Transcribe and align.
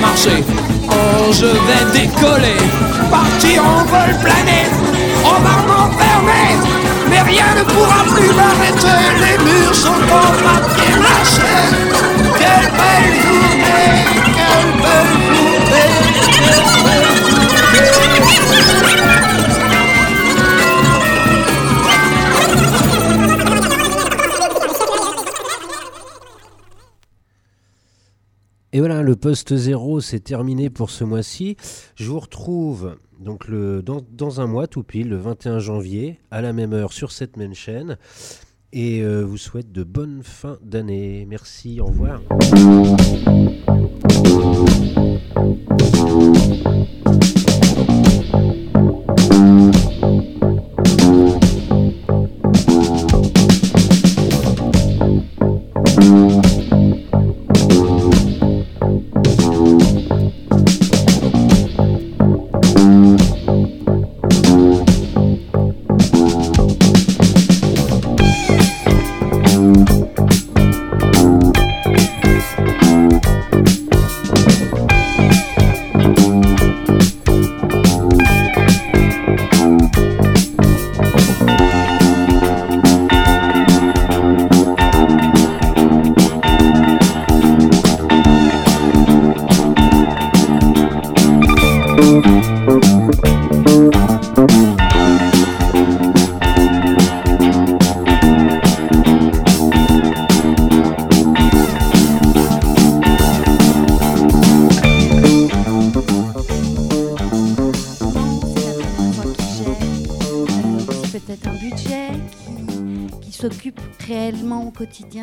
marcher. 0.00 0.44
Oh, 0.88 1.32
je 1.32 1.46
vais 1.46 1.84
décoller, 1.92 2.60
partir 3.10 3.64
en 3.64 3.84
vol 3.84 4.12
planer. 4.22 4.66
On 5.24 5.38
va 5.46 5.56
m'enfermer, 5.68 6.48
mais 7.10 7.22
rien 7.22 7.48
ne 7.58 7.62
pourra 7.62 8.00
plus 8.14 8.32
m'arrêter. 8.38 9.00
Les 9.22 9.38
murs 9.44 9.74
sont 9.74 10.02
en 10.20 10.30
papier 10.46 10.94
mâché. 11.06 11.54
Quelle 12.38 12.70
belle 12.78 13.14
journée, 13.22 13.92
quelle 14.38 14.72
belle 14.84 15.14
journée, 15.34 15.92
quelle 16.32 16.68
belle 16.84 17.06
journée. 17.92 18.65
Et 28.76 28.78
voilà, 28.78 29.00
le 29.00 29.16
poste 29.16 29.56
zéro, 29.56 30.02
c'est 30.02 30.20
terminé 30.20 30.68
pour 30.68 30.90
ce 30.90 31.02
mois-ci. 31.02 31.56
Je 31.94 32.10
vous 32.10 32.20
retrouve 32.20 32.98
donc 33.18 33.50
dans, 33.50 34.40
un 34.42 34.46
mois 34.46 34.66
tout 34.66 34.82
pile, 34.82 35.08
le 35.08 35.16
21 35.16 35.60
janvier, 35.60 36.20
à 36.30 36.42
la 36.42 36.52
même 36.52 36.74
heure 36.74 36.92
sur 36.92 37.10
cette 37.10 37.38
même 37.38 37.54
chaîne. 37.54 37.96
Et 38.74 39.00
euh, 39.00 39.22
vous 39.22 39.38
souhaite 39.38 39.72
de 39.72 39.82
bonnes 39.82 40.22
fins 40.22 40.58
d'année. 40.60 41.24
Merci, 41.26 41.80
au 41.80 41.86
revoir. 41.86 42.20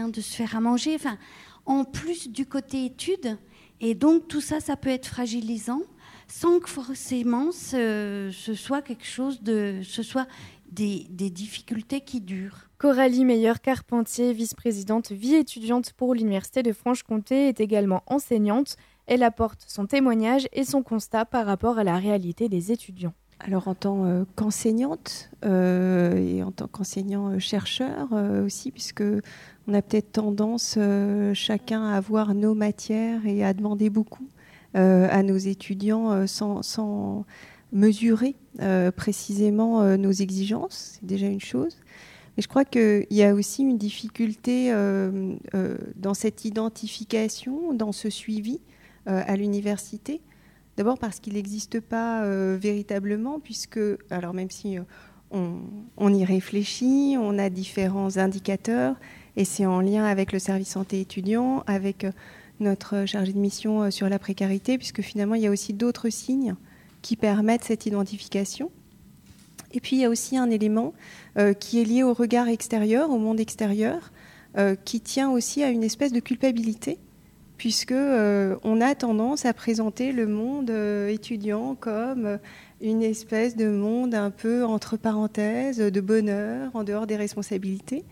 De 0.10 0.22
se 0.22 0.36
faire 0.36 0.56
à 0.56 0.62
manger, 0.62 0.96
enfin, 0.96 1.18
en 1.66 1.84
plus 1.84 2.30
du 2.30 2.46
côté 2.46 2.86
études. 2.86 3.38
Et 3.82 3.96
donc 3.96 4.28
tout 4.28 4.42
ça, 4.42 4.60
ça 4.60 4.76
peut 4.78 4.90
être 4.90 5.08
fragilisant, 5.08 5.82
sans 6.28 6.60
que 6.60 6.70
forcément 6.70 7.52
ce, 7.52 8.30
soit 8.56 8.82
quelque 8.82 9.06
chose 9.06 9.42
de, 9.42 9.82
ce 9.84 10.04
soit 10.04 10.28
des, 10.72 11.06
des 11.10 11.30
difficultés 11.30 12.02
qui 12.02 12.22
durent. 12.22 12.70
Coralie 12.78 13.26
Meilleur-Carpentier, 13.26 14.34
vice-présidente 14.34 15.12
vie 15.12 15.36
étudiante 15.36 15.94
pour 15.94 16.14
l'Université 16.14 16.64
de 16.64 16.72
Franche-Comté, 16.72 17.50
est 17.50 17.60
également 17.60 18.04
enseignante. 18.08 18.78
Elle 19.06 19.24
apporte 19.24 19.66
son 19.68 19.86
témoignage 19.86 20.48
et 20.54 20.64
son 20.64 20.82
constat 20.82 21.26
par 21.26 21.46
rapport 21.46 21.78
à 21.78 21.84
la 21.84 21.98
réalité 21.98 22.50
des 22.50 22.72
étudiants. 22.72 23.14
Alors 23.46 23.68
en 23.68 23.76
tant 23.76 24.06
euh, 24.06 24.24
qu'enseignante 24.38 25.30
euh, 25.44 26.16
et 26.16 26.44
en 26.44 26.52
tant 26.52 26.68
qu'enseignant-chercheur 26.68 28.08
euh, 28.14 28.46
aussi, 28.46 28.72
puisque 28.72 29.04
on 29.68 29.74
a 29.74 29.82
peut-être 29.82 30.14
tendance 30.14 30.78
chacun 31.34 31.86
à 31.86 32.00
voir 32.00 32.36
nos 32.36 32.56
matières 32.56 33.26
et 33.26 33.44
à 33.44 33.54
demander 33.54 33.90
beaucoup 33.90 34.28
à 34.76 35.22
nos 35.22 35.38
étudiants 35.38 36.26
sans, 36.26 37.26
mesurer 37.72 38.36
précisément 38.96 39.98
nos 39.98 40.12
exigences, 40.12 40.98
c'est 41.00 41.06
déjà 41.06 41.28
une 41.28 41.40
chose. 41.40 41.78
Mais 42.36 42.44
je 42.44 42.48
crois 42.48 42.66
qu'il 42.66 43.06
y 43.12 43.24
a 43.24 43.36
aussi 43.36 43.62
une 43.62 43.78
difficulté 43.78 44.74
dans 45.96 46.14
cette 46.14 46.44
identification, 46.44 47.74
dans 47.74 47.92
ce 47.92 48.10
suivi 48.10 48.60
à 49.06 49.36
l'université 49.38 50.22
D'abord 50.78 50.98
parce 50.98 51.20
qu'il 51.20 51.34
n'existe 51.34 51.80
pas 51.80 52.24
euh, 52.24 52.58
véritablement, 52.60 53.40
puisque, 53.40 53.80
alors 54.10 54.34
même 54.34 54.50
si 54.50 54.80
euh, 54.80 54.82
on, 55.98 56.14
y 56.14 56.26
réfléchit, 56.26 57.16
on 57.20 57.38
a 57.38 57.50
différents 57.50 58.18
indicateurs, 58.18 58.96
et 59.36 59.46
c'est 59.46 59.68
en 59.68 59.82
lien 59.82 60.04
avec 60.04 60.32
le 60.32 60.40
service 60.40 60.70
santé 60.70 61.00
étudiant, 61.00 61.64
avec 61.68 62.06
euh, 62.06 62.12
notre 62.60 63.06
chargé 63.06 63.34
de 63.34 63.40
mission 63.40 63.92
sur 63.92 64.10
la 64.10 64.18
précarité, 64.18 64.78
puisque 64.78 65.02
finalement 65.02 65.36
il 65.36 65.44
y 65.44 65.48
a 65.48 65.52
aussi 65.52 65.74
d'autres 65.74 66.10
signes 66.10 66.56
qui 67.02 67.18
permettent 67.18 67.66
cette 67.66 67.86
identification. 67.86 68.72
Et 69.74 69.80
puis 69.80 69.98
il 69.98 70.00
y 70.00 70.06
a 70.06 70.10
aussi 70.10 70.38
un 70.38 70.50
élément 70.52 70.94
qui 71.60 71.82
est 71.82 71.84
lié 71.84 72.04
au 72.04 72.14
regard 72.14 72.48
extérieur, 72.48 73.10
au 73.10 73.18
monde 73.18 73.40
extérieur, 73.40 74.14
qui 74.86 75.02
tient 75.02 75.32
aussi 75.32 75.64
à 75.64 75.72
une 75.72 75.84
espèce 75.84 76.14
de 76.14 76.20
culpabilité 76.20 77.00
puisque 77.58 77.92
euh, 77.92 78.56
on 78.64 78.82
a 78.82 78.96
tendance 78.96 79.46
à 79.46 79.54
présenter 79.54 80.12
le 80.12 80.28
monde 80.28 80.70
euh, 80.70 81.10
étudiant 81.10 81.76
comme 81.76 82.40
une 82.82 83.02
espèce 83.02 83.56
de 83.56 83.70
monde 83.70 84.16
un 84.16 84.32
peu 84.32 84.66
entre 84.66 84.98
parenthèses, 84.98 85.78
de 85.78 86.02
bonheur, 86.02 86.72
en 86.74 86.84
dehors 86.84 87.08
des 87.08 87.16
responsabilités. 87.16 88.04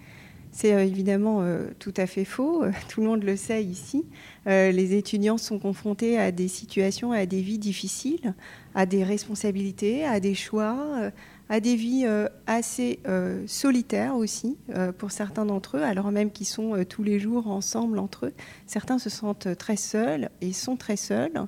C'est 0.52 0.74
euh, 0.74 0.84
évidemment 0.84 1.46
tout 1.79 1.94
à 1.97 2.07
fait 2.07 2.25
faux, 2.25 2.63
tout 2.90 3.02
le 3.02 3.07
monde 3.07 3.24
le 3.24 3.35
sait 3.35 3.63
ici. 3.63 4.06
les 4.46 4.96
étudiants 4.96 5.38
sont 5.38 5.59
confrontés 5.59 6.18
à 6.19 6.31
des 6.31 6.47
situations, 6.47 7.12
à 7.12 7.25
des 7.25 7.41
vies 7.41 7.59
difficiles, 7.59 8.34
à 8.75 8.85
des 8.85 9.03
responsabilités, 9.03 10.06
à 10.06 10.19
des 10.19 10.35
choix, 10.35 11.12
à 11.52 11.60
des 11.60 11.76
vies 11.76 12.06
euh, 12.06 12.30
assez 12.48 13.00
euh, 13.06 13.44
solitaires 13.46 14.16
aussi 14.16 14.58
euh, 14.70 14.94
pour 14.94 15.12
certains 15.12 15.46
d'entre 15.46 15.76
eux, 15.76 15.84
alors 15.84 16.10
même 16.10 16.32
qu'ils 16.32 16.48
sont 16.48 16.86
tous 16.88 17.04
les 17.04 17.20
jours 17.20 17.48
ensemble 17.48 18.00
entre 18.00 18.28
eux. 18.28 18.34
Certains 18.68 19.00
se 19.00 19.10
sentent 19.10 19.58
très 19.58 19.76
seuls 19.76 20.30
et 20.40 20.54
sont 20.54 20.78
très 20.78 20.96
seuls. 20.96 21.46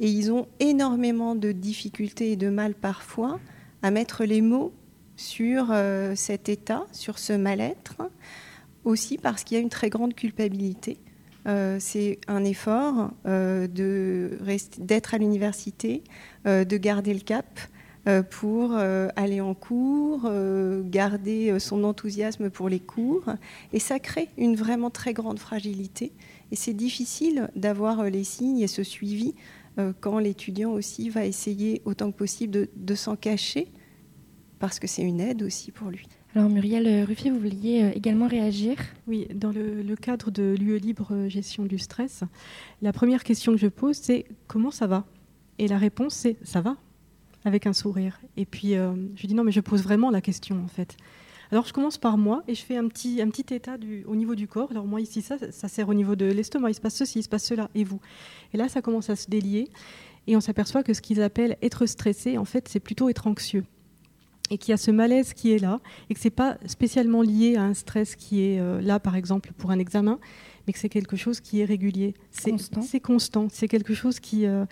Et 0.00 0.08
ils 0.08 0.32
ont 0.32 0.48
énormément 0.60 1.34
de 1.34 1.52
difficultés 1.52 2.32
et 2.32 2.36
de 2.36 2.48
mal 2.48 2.72
parfois 2.74 3.38
à 3.82 3.90
mettre 3.90 4.24
les 4.24 4.40
mots 4.40 4.72
sur 5.16 5.72
cet 6.16 6.48
état, 6.48 6.86
sur 6.90 7.18
ce 7.18 7.34
mal-être, 7.34 7.98
aussi 8.84 9.18
parce 9.18 9.44
qu'il 9.44 9.56
y 9.56 9.60
a 9.60 9.62
une 9.62 9.68
très 9.68 9.90
grande 9.90 10.14
culpabilité. 10.14 10.98
c'est 11.78 12.18
un 12.26 12.42
effort 12.42 13.12
d'être 13.24 15.14
à 15.14 15.18
l'université, 15.18 16.02
de 16.44 16.76
garder 16.76 17.14
le 17.14 17.20
cap, 17.20 17.60
pour 18.30 18.72
euh, 18.74 19.08
aller 19.16 19.40
en 19.40 19.54
cours, 19.54 20.22
euh, 20.26 20.82
garder 20.84 21.58
son 21.58 21.84
enthousiasme 21.84 22.50
pour 22.50 22.68
les 22.68 22.80
cours. 22.80 23.24
Et 23.72 23.78
ça 23.78 23.98
crée 23.98 24.28
une 24.36 24.56
vraiment 24.56 24.90
très 24.90 25.14
grande 25.14 25.38
fragilité. 25.38 26.12
Et 26.52 26.56
c'est 26.56 26.74
difficile 26.74 27.48
d'avoir 27.56 28.04
les 28.04 28.24
signes 28.24 28.60
et 28.60 28.66
ce 28.66 28.82
suivi 28.82 29.34
quand 30.00 30.20
l'étudiant 30.20 30.70
aussi 30.70 31.10
va 31.10 31.24
essayer 31.24 31.82
autant 31.84 32.12
que 32.12 32.16
possible 32.16 32.68
de, 32.76 32.94
s'en 32.94 33.16
cacher, 33.16 33.66
parce 34.60 34.78
que 34.78 34.86
c'est 34.86 35.02
une 35.02 35.20
aide 35.20 35.42
aussi 35.42 35.72
pour 35.72 35.90
lui. 35.90 36.06
Alors 36.36 36.48
Muriel 36.48 37.04
Ruffier, 37.04 37.32
vous 37.32 37.40
vouliez 37.40 37.90
également 37.92 38.28
réagir? 38.28 38.76
Oui, 39.08 39.26
dans 39.34 39.50
le, 39.50 39.82
le 39.82 39.96
cadre 39.96 40.30
de 40.30 40.54
l'UE 40.56 40.78
Libre 40.78 41.26
Gestion 41.26 41.64
du 41.64 41.78
Stress, 41.78 42.22
la 42.82 42.92
première 42.92 43.24
question 43.24 43.50
que 43.50 43.58
je 43.58 43.66
pose, 43.66 43.96
c'est 43.96 44.26
comment 44.46 44.70
ça 44.70 44.86
va? 44.86 45.06
Et 45.58 45.66
la 45.66 45.78
réponse, 45.78 46.14
c'est 46.14 46.36
ça 46.44 46.60
va 46.60 46.76
avec 47.44 47.66
un 47.66 47.72
sourire. 47.72 48.20
Et 48.36 48.44
puis, 48.44 48.74
euh, 48.74 48.92
je 49.16 49.26
dis 49.26 49.34
non, 49.34 49.44
mais 49.44 49.52
je 49.52 49.60
pose 49.60 49.82
vraiment 49.82 50.10
la 50.10 50.20
question, 50.20 50.62
en 50.64 50.68
fait. 50.68 50.96
Alors, 51.50 51.66
je 51.66 51.72
commence 51.72 51.98
par 51.98 52.16
moi 52.16 52.42
et 52.48 52.54
je 52.54 52.64
fais 52.64 52.76
un 52.76 52.88
petit, 52.88 53.20
un 53.20 53.28
petit 53.28 53.54
état 53.54 53.76
au 54.06 54.16
niveau 54.16 54.34
du 54.34 54.48
corps. 54.48 54.70
Alors, 54.70 54.86
moi, 54.86 55.00
ici, 55.00 55.22
ça, 55.22 55.36
ça 55.50 55.68
sert 55.68 55.88
au 55.88 55.94
niveau 55.94 56.16
de 56.16 56.24
l'estomac. 56.24 56.70
Il 56.70 56.74
se 56.74 56.80
passe 56.80 56.96
ceci, 56.96 57.20
il 57.20 57.22
se 57.22 57.28
passe 57.28 57.44
cela. 57.44 57.70
Et 57.74 57.84
vous? 57.84 58.00
Et 58.52 58.56
là, 58.56 58.68
ça 58.68 58.82
commence 58.82 59.10
à 59.10 59.16
se 59.16 59.28
délier. 59.28 59.68
Et 60.26 60.36
on 60.36 60.40
s'aperçoit 60.40 60.82
que 60.82 60.94
ce 60.94 61.02
qu'ils 61.02 61.20
appellent 61.22 61.56
être 61.62 61.86
stressé, 61.86 62.38
en 62.38 62.44
fait, 62.44 62.66
c'est 62.68 62.80
plutôt 62.80 63.08
être 63.08 63.26
anxieux. 63.26 63.64
Et 64.50 64.58
qu'il 64.58 64.72
y 64.72 64.74
a 64.74 64.78
ce 64.78 64.90
malaise 64.90 65.32
qui 65.32 65.52
est 65.52 65.58
là, 65.58 65.80
et 66.08 66.14
que 66.14 66.20
ce 66.20 66.26
n'est 66.26 66.32
pas 66.32 66.58
spécialement 66.66 67.22
lié 67.22 67.56
à 67.56 67.62
un 67.62 67.74
stress 67.74 68.14
qui 68.16 68.42
est 68.42 68.60
euh, 68.60 68.80
là, 68.80 69.00
par 69.00 69.16
exemple, 69.16 69.52
pour 69.56 69.70
un 69.70 69.78
examen, 69.78 70.18
mais 70.66 70.72
que 70.72 70.78
c'est 70.78 70.88
quelque 70.88 71.16
chose 71.16 71.40
qui 71.40 71.60
est 71.60 71.64
régulier. 71.64 72.14
C'est 72.30 72.52
Constant. 72.52 72.82
C'est 72.82 73.00
constant. 73.00 73.46
C'est 73.50 73.68
quelque 73.68 73.94
chose 73.94 74.20
qui, 74.20 74.46
euh, 74.46 74.64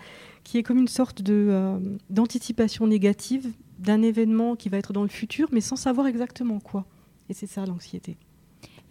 qui 0.43 0.57
est 0.57 0.63
comme 0.63 0.77
une 0.79 0.87
sorte 0.87 1.21
de, 1.21 1.47
euh, 1.49 1.77
d'anticipation 2.09 2.87
négative 2.87 3.51
d'un 3.79 4.01
événement 4.01 4.55
qui 4.55 4.69
va 4.69 4.77
être 4.77 4.93
dans 4.93 5.03
le 5.03 5.09
futur, 5.09 5.49
mais 5.51 5.61
sans 5.61 5.75
savoir 5.75 6.07
exactement 6.07 6.59
quoi. 6.59 6.85
Et 7.29 7.33
c'est 7.33 7.47
ça 7.47 7.65
l'anxiété. 7.65 8.17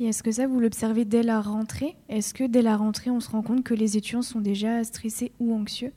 Et 0.00 0.06
est-ce 0.06 0.22
que 0.22 0.32
ça, 0.32 0.46
vous 0.46 0.58
l'observez 0.58 1.04
dès 1.04 1.22
la 1.22 1.40
rentrée? 1.40 1.96
Est-ce 2.08 2.34
que 2.34 2.44
dès 2.44 2.62
la 2.62 2.76
rentrée, 2.76 3.10
on 3.10 3.20
se 3.20 3.30
rend 3.30 3.42
compte 3.42 3.62
que 3.62 3.74
les 3.74 3.96
étudiants 3.96 4.22
sont 4.22 4.40
déjà 4.40 4.82
stressés 4.84 5.32
ou 5.38 5.54
anxieux? 5.54 5.92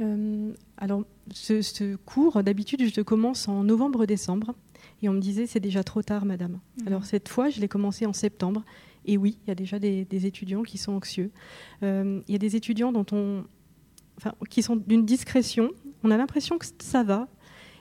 Euh, 0.00 0.52
alors, 0.76 1.04
ce, 1.32 1.62
ce 1.62 1.96
cours, 1.96 2.42
d'habitude, 2.42 2.84
je 2.84 2.92
le 2.96 3.04
commence 3.04 3.48
en 3.48 3.64
novembre-décembre. 3.64 4.54
Et 5.02 5.08
on 5.08 5.12
me 5.12 5.20
disait, 5.20 5.46
c'est 5.46 5.60
déjà 5.60 5.82
trop 5.82 6.02
tard, 6.02 6.24
madame. 6.24 6.58
Mhm. 6.78 6.86
Alors, 6.86 7.04
cette 7.04 7.28
fois, 7.28 7.48
je 7.48 7.60
l'ai 7.60 7.68
commencé 7.68 8.06
en 8.06 8.12
septembre. 8.12 8.62
Et 9.06 9.16
oui, 9.16 9.38
il 9.44 9.48
y 9.48 9.50
a 9.52 9.54
déjà 9.54 9.78
des, 9.78 10.26
étudiants 10.26 10.62
qui 10.62 10.78
sont 10.78 10.92
anxieux. 10.92 11.30
Euh, 11.82 12.20
Il 12.28 12.32
y 12.32 12.34
a 12.34 12.38
des 12.38 12.56
étudiants 12.56 12.92
dont 12.92 13.06
on, 13.12 13.44
qui 14.50 14.62
sont 14.62 14.76
d'une 14.76 15.06
discrétion. 15.06 15.70
On 16.02 16.10
a 16.10 16.16
l'impression 16.16 16.58
que 16.58 16.66
ça 16.80 17.04
va. 17.04 17.28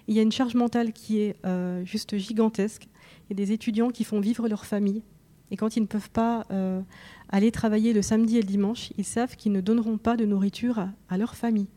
Il 0.08 0.16
y 0.16 0.20
a 0.20 0.22
une 0.22 0.32
charge 0.32 0.54
mentale 0.54 0.94
qui 0.94 1.20
est 1.20 1.36
euh, 1.46 1.84
juste 1.84 2.18
gigantesque. 2.18 2.88
Il 3.28 3.32
y 3.32 3.42
a 3.42 3.44
des 3.44 3.52
étudiants 3.52 3.90
qui 3.90 4.04
font 4.04 4.20
vivre 4.20 4.48
leur 4.48 4.66
famille. 4.66 5.02
Et 5.50 5.58
quand 5.58 5.76
ils 5.76 5.82
ne 5.82 5.88
peuvent 5.88 6.12
pas 6.12 6.46
euh, 6.52 6.82
aller 7.30 7.52
travailler 7.52 7.94
le 7.94 8.04
samedi 8.04 8.38
et 8.38 8.42
le 8.42 8.48
dimanche, 8.48 8.92
ils 8.98 9.06
savent 9.06 9.36
qu'ils 9.36 9.52
ne 9.52 9.62
donneront 9.62 9.98
pas 9.98 10.18
de 10.18 10.26
nourriture 10.26 10.80
à, 10.80 10.90
à 11.10 11.18
leur 11.18 11.36
famille. 11.36 11.70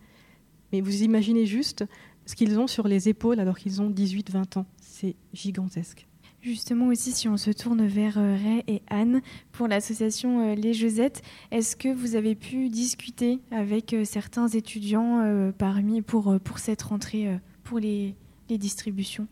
Mais 0.73 0.83
vous 0.83 1.03
imaginez 1.03 1.47
juste 1.47 1.85
ce 2.27 2.35
qu'ils 2.35 2.59
ont 2.59 2.67
sur 2.67 2.87
les 2.87 3.09
épaules 3.09 3.41
alors 3.41 3.59
qu'ils 3.59 3.81
ont 3.81 3.91
18-20 3.91 4.59
ans. 4.59 4.67
C'est 4.81 5.17
gigantesque. 5.33 6.08
Justement 6.41 6.87
aussi, 6.87 7.11
si 7.11 7.29
on 7.29 7.37
se 7.37 7.51
tourne 7.51 7.85
vers 7.87 8.17
euh, 8.17 8.37
Ray 8.37 8.63
et 8.69 8.83
Anne 8.89 9.23
pour 9.51 9.67
l'association 9.67 10.53
euh, 10.53 10.55
Les 10.55 10.73
Josettes, 10.73 11.23
est-ce 11.51 11.75
que 11.75 11.93
vous 11.93 12.15
avez 12.15 12.37
pu 12.37 12.69
discuter 12.69 13.41
avec 13.51 13.93
euh, 13.93 14.05
certains 14.05 14.47
étudiants 14.47 15.53
parmi 15.59 16.01
pour, 16.01 16.39
pour 16.41 16.61
cette 16.61 16.83
rentrée, 16.83 17.39
pour 17.65 17.81
les, 17.81 18.15
les 18.49 18.57
distributions? 18.57 19.27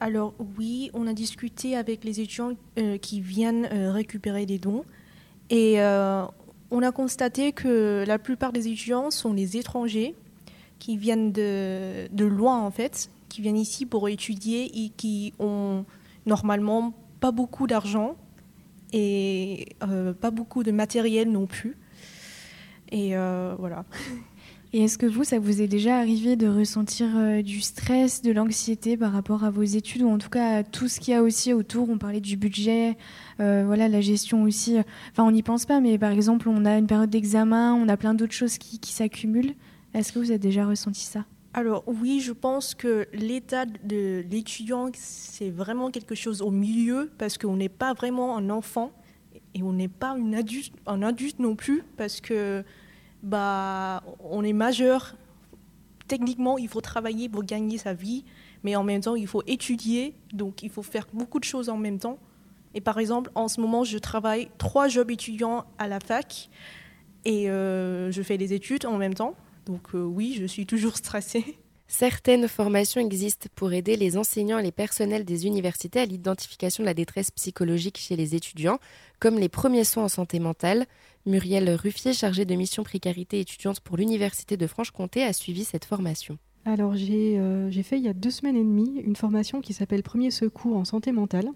Alors 0.00 0.34
oui, 0.56 0.90
on 0.94 1.06
a 1.06 1.12
discuté 1.12 1.76
avec 1.76 2.02
les 2.02 2.20
étudiants 2.20 2.52
qui 3.02 3.20
viennent 3.20 3.66
récupérer 3.66 4.46
des 4.46 4.58
dons. 4.58 4.84
Et 5.50 5.78
on 5.78 6.82
a 6.82 6.92
constaté 6.92 7.52
que 7.52 8.04
la 8.06 8.18
plupart 8.18 8.52
des 8.52 8.68
étudiants 8.68 9.10
sont 9.10 9.32
les 9.32 9.56
étrangers 9.56 10.14
qui 10.78 10.96
viennent 10.96 11.32
de, 11.32 12.08
de 12.10 12.24
loin 12.24 12.58
en 12.60 12.70
fait, 12.70 13.10
qui 13.28 13.42
viennent 13.42 13.56
ici 13.56 13.86
pour 13.86 14.08
étudier 14.08 14.84
et 14.84 14.90
qui 14.90 15.32
ont 15.38 15.84
normalement 16.28 16.94
pas 17.20 17.32
beaucoup 17.32 17.66
d'argent 17.66 18.16
et 18.92 19.76
euh, 19.82 20.12
pas 20.12 20.30
beaucoup 20.30 20.62
de 20.62 20.70
matériel 20.70 21.30
non 21.30 21.46
plus. 21.46 21.76
Et 22.90 23.16
euh, 23.16 23.54
voilà. 23.58 23.84
Et 24.74 24.84
est-ce 24.84 24.98
que 24.98 25.06
vous, 25.06 25.24
ça 25.24 25.38
vous 25.38 25.62
est 25.62 25.66
déjà 25.66 25.96
arrivé 25.96 26.36
de 26.36 26.46
ressentir 26.46 27.06
euh, 27.16 27.40
du 27.40 27.62
stress, 27.62 28.20
de 28.20 28.30
l'anxiété 28.32 28.98
par 28.98 29.12
rapport 29.12 29.42
à 29.42 29.50
vos 29.50 29.62
études 29.62 30.02
ou 30.02 30.10
en 30.10 30.18
tout 30.18 30.28
cas 30.28 30.58
à 30.58 30.62
tout 30.62 30.88
ce 30.88 31.00
qu'il 31.00 31.14
y 31.14 31.16
a 31.16 31.22
aussi 31.22 31.54
autour? 31.54 31.88
On 31.88 31.96
parlait 31.96 32.20
du 32.20 32.36
budget, 32.36 32.98
voilà, 33.38 33.88
la 33.88 34.02
gestion 34.02 34.42
aussi. 34.42 34.76
Enfin, 35.10 35.24
on 35.24 35.30
n'y 35.30 35.42
pense 35.42 35.64
pas, 35.64 35.80
mais 35.80 35.96
par 35.96 36.10
exemple, 36.10 36.50
on 36.50 36.66
a 36.66 36.76
une 36.76 36.86
période 36.86 37.08
d'examen, 37.08 37.72
on 37.72 37.88
a 37.88 37.96
plein 37.96 38.12
d'autres 38.12 38.34
choses 38.34 38.58
qui, 38.58 38.78
qui 38.78 38.92
s'accumulent. 38.92 39.54
Est-ce 39.94 40.12
que 40.12 40.18
vous 40.18 40.30
avez 40.30 40.38
déjà 40.38 40.66
ressenti 40.66 41.00
ça? 41.00 41.24
Alors 41.54 41.82
oui, 41.86 42.20
je 42.20 42.32
pense 42.32 42.74
que 42.74 43.06
l'état 43.12 43.64
de 43.64 44.24
l'étudiant, 44.30 44.90
c'est 44.94 45.50
vraiment 45.50 45.90
quelque 45.90 46.14
chose 46.14 46.42
au 46.42 46.50
milieu 46.50 47.10
parce 47.18 47.38
qu'on 47.38 47.56
n'est 47.56 47.70
pas 47.70 47.94
vraiment 47.94 48.36
un 48.36 48.50
enfant 48.50 48.92
et 49.54 49.62
on 49.62 49.72
n'est 49.72 49.88
pas 49.88 50.14
un 50.14 51.02
adulte 51.02 51.38
non 51.38 51.56
plus 51.56 51.82
parce 51.96 52.20
que 52.20 52.62
bah, 53.22 54.02
on 54.20 54.44
est 54.44 54.52
majeur. 54.52 55.16
Techniquement, 56.06 56.58
il 56.58 56.68
faut 56.68 56.80
travailler 56.80 57.28
pour 57.28 57.44
gagner 57.44 57.78
sa 57.78 57.92
vie, 57.92 58.24
mais 58.62 58.76
en 58.76 58.84
même 58.84 59.00
temps, 59.00 59.16
il 59.16 59.26
faut 59.26 59.42
étudier, 59.46 60.14
donc 60.32 60.62
il 60.62 60.70
faut 60.70 60.82
faire 60.82 61.06
beaucoup 61.12 61.38
de 61.38 61.44
choses 61.44 61.68
en 61.68 61.76
même 61.76 61.98
temps. 61.98 62.18
Et 62.74 62.80
par 62.80 62.98
exemple, 62.98 63.30
en 63.34 63.48
ce 63.48 63.60
moment, 63.60 63.84
je 63.84 63.98
travaille 63.98 64.50
trois 64.58 64.88
jobs 64.88 65.10
étudiants 65.10 65.64
à 65.78 65.88
la 65.88 66.00
fac 66.00 66.50
et 67.24 67.50
euh, 67.50 68.10
je 68.12 68.22
fais 68.22 68.38
des 68.38 68.52
études 68.52 68.86
en 68.86 68.96
même 68.98 69.14
temps. 69.14 69.34
Donc 69.68 69.94
euh, 69.94 70.02
oui, 70.02 70.36
je 70.40 70.46
suis 70.46 70.66
toujours 70.66 70.96
stressée. 70.96 71.44
Certaines 71.90 72.48
formations 72.48 73.00
existent 73.00 73.48
pour 73.54 73.72
aider 73.72 73.96
les 73.96 74.16
enseignants 74.16 74.58
et 74.58 74.62
les 74.62 74.72
personnels 74.72 75.24
des 75.24 75.46
universités 75.46 76.00
à 76.00 76.04
l'identification 76.04 76.82
de 76.82 76.86
la 76.86 76.94
détresse 76.94 77.30
psychologique 77.30 77.98
chez 77.98 78.16
les 78.16 78.34
étudiants, 78.34 78.78
comme 79.20 79.38
les 79.38 79.48
premiers 79.48 79.84
soins 79.84 80.04
en 80.04 80.08
santé 80.08 80.38
mentale. 80.38 80.86
Muriel 81.24 81.70
Ruffier, 81.70 82.12
chargée 82.12 82.44
de 82.44 82.54
mission 82.54 82.82
précarité 82.82 83.40
étudiante 83.40 83.80
pour 83.80 83.96
l'Université 83.96 84.56
de 84.56 84.66
Franche-Comté, 84.66 85.22
a 85.22 85.32
suivi 85.32 85.64
cette 85.64 85.84
formation. 85.84 86.38
Alors 86.64 86.96
j'ai 86.96 87.38
euh, 87.38 87.70
j'ai 87.70 87.82
fait 87.82 87.96
il 87.98 88.04
y 88.04 88.08
a 88.08 88.14
deux 88.14 88.30
semaines 88.30 88.56
et 88.56 88.64
demie 88.64 89.00
une 89.02 89.16
formation 89.16 89.60
qui 89.62 89.72
s'appelle 89.72 90.02
Premier 90.02 90.30
secours 90.30 90.76
en 90.76 90.84
santé 90.84 91.12
mentale 91.12 91.48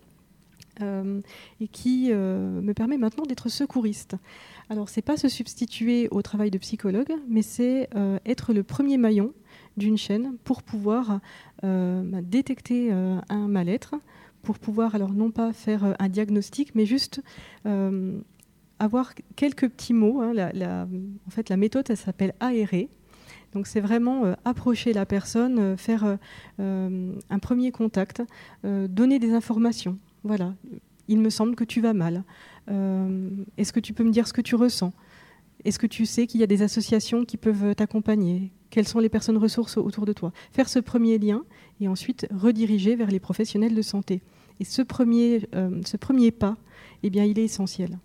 euh, 0.80 1.20
et 1.60 1.68
qui 1.68 2.08
euh, 2.10 2.60
me 2.60 2.72
permet 2.72 2.96
maintenant 2.98 3.24
d'être 3.24 3.48
secouriste. 3.48 4.16
Alors 4.70 4.88
c'est 4.88 5.02
pas 5.02 5.16
se 5.16 5.28
substituer 5.28 6.08
au 6.10 6.22
travail 6.22 6.50
de 6.50 6.58
psychologue, 6.58 7.12
mais 7.28 7.42
c'est 7.42 7.88
euh, 7.94 8.18
être 8.24 8.52
le 8.52 8.62
premier 8.62 8.96
maillon 8.96 9.32
d'une 9.76 9.98
chaîne 9.98 10.36
pour 10.44 10.62
pouvoir 10.62 11.20
bah, 11.62 12.20
détecter 12.22 12.92
un 12.92 13.48
mal-être, 13.48 13.94
pour 14.42 14.58
pouvoir 14.58 14.94
alors 14.94 15.12
non 15.12 15.30
pas 15.30 15.52
faire 15.52 15.94
un 15.98 16.08
diagnostic, 16.08 16.74
mais 16.74 16.84
juste 16.84 17.22
avoir 18.78 19.14
quelques 19.36 19.68
petits 19.68 19.94
mots. 19.94 20.20
hein. 20.20 20.32
La- 20.34 20.86
en 21.26 21.30
fait, 21.30 21.48
la 21.48 21.56
méthode, 21.56 21.86
elle 21.88 21.96
s'appelle 21.96 22.34
aérer. 22.40 22.90
Donc, 23.54 23.66
c'est 23.66 23.80
vraiment 23.80 24.34
approcher 24.44 24.92
la 24.92 25.06
personne, 25.06 25.76
faire 25.78 26.18
un 26.58 27.38
premier 27.40 27.70
contact, 27.70 28.22
donner 28.64 29.18
des 29.18 29.32
informations. 29.32 29.98
Voilà, 30.24 30.54
il 31.08 31.18
me 31.18 31.30
semble 31.30 31.56
que 31.56 31.64
tu 31.64 31.80
vas 31.80 31.92
mal. 31.92 32.24
Euh, 32.70 33.30
Est-ce 33.56 33.72
que 33.72 33.80
tu 33.80 33.92
peux 33.92 34.04
me 34.04 34.10
dire 34.10 34.26
ce 34.28 34.32
que 34.32 34.40
tu 34.40 34.54
ressens? 34.54 34.92
Est-ce 35.64 35.78
que 35.78 35.86
tu 35.86 36.06
sais 36.06 36.26
qu'il 36.26 36.40
y 36.40 36.44
a 36.44 36.48
des 36.48 36.62
associations 36.62 37.24
qui 37.24 37.36
peuvent 37.36 37.74
t'accompagner? 37.74 38.52
Quelles 38.70 38.88
sont 38.88 38.98
les 38.98 39.08
personnes 39.08 39.36
ressources 39.36 39.76
autour 39.76 40.06
de 40.06 40.12
toi? 40.12 40.32
Faire 40.50 40.68
ce 40.68 40.78
premier 40.78 41.18
lien 41.18 41.44
et 41.80 41.88
ensuite 41.88 42.26
rediriger 42.32 42.96
vers 42.96 43.08
les 43.08 43.20
professionnels 43.20 43.74
de 43.74 43.82
santé. 43.82 44.22
Et 44.60 44.64
ce 44.64 44.82
premier, 44.82 45.46
euh, 45.54 45.80
pas, 46.38 46.56
eh 47.02 47.10
bien, 47.10 47.24
il 47.24 47.38
est 47.38 47.44
essentiel. 47.44 47.98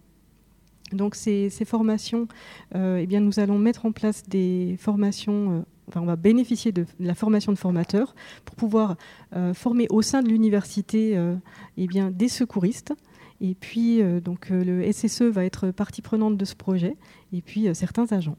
Donc 0.92 1.16
ces, 1.16 1.50
formations, 1.66 2.28
euh, 2.76 2.98
eh 2.98 3.08
bien, 3.08 3.20
nous 3.20 3.40
allons 3.40 3.58
mettre 3.60 3.86
en 3.86 3.92
place 3.92 4.24
des 4.28 4.76
formations, 4.80 5.66
enfin, 5.88 6.02
on 6.02 6.06
va 6.06 6.16
bénéficier 6.16 6.72
de 6.72 6.86
la 7.00 7.16
formation 7.16 7.52
de 7.52 7.58
formateurs 7.58 8.16
pour 8.46 8.56
pouvoir 8.56 8.98
euh, 9.36 9.54
former 9.54 9.88
au 9.90 10.02
sein 10.02 10.22
de 10.22 10.30
l'université 10.30 11.18
euh, 11.18 11.36
eh 11.78 11.88
bien, 11.88 12.12
des 12.12 12.28
secouristes. 12.28 12.94
Et 13.40 13.56
puis, 13.56 14.02
euh, 14.02 14.20
donc, 14.20 14.50
le 14.50 14.92
SSE 14.92 15.24
va 15.24 15.46
être 15.46 15.72
partie 15.72 16.02
prenante 16.02 16.38
de 16.38 16.46
ce 16.46 16.56
projet, 16.56 16.96
et 17.34 17.42
puis 17.42 17.68
certains 17.74 18.12
agents. 18.12 18.38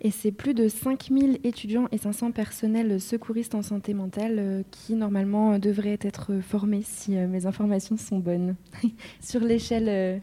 Et 0.00 0.12
c'est 0.12 0.30
plus 0.30 0.54
de 0.54 0.68
5000 0.68 1.40
étudiants 1.42 1.88
et 1.90 1.98
500 1.98 2.30
personnels 2.30 3.00
secouristes 3.00 3.56
en 3.56 3.62
santé 3.62 3.92
mentale 3.92 4.64
qui, 4.70 4.94
normalement, 4.94 5.58
devraient 5.58 5.98
être 6.00 6.38
formés 6.40 6.82
si 6.84 7.16
mes 7.16 7.46
informations 7.46 7.96
sont 7.96 8.20
bonnes 8.20 8.54
sur 9.20 9.40
l'échelle 9.40 10.22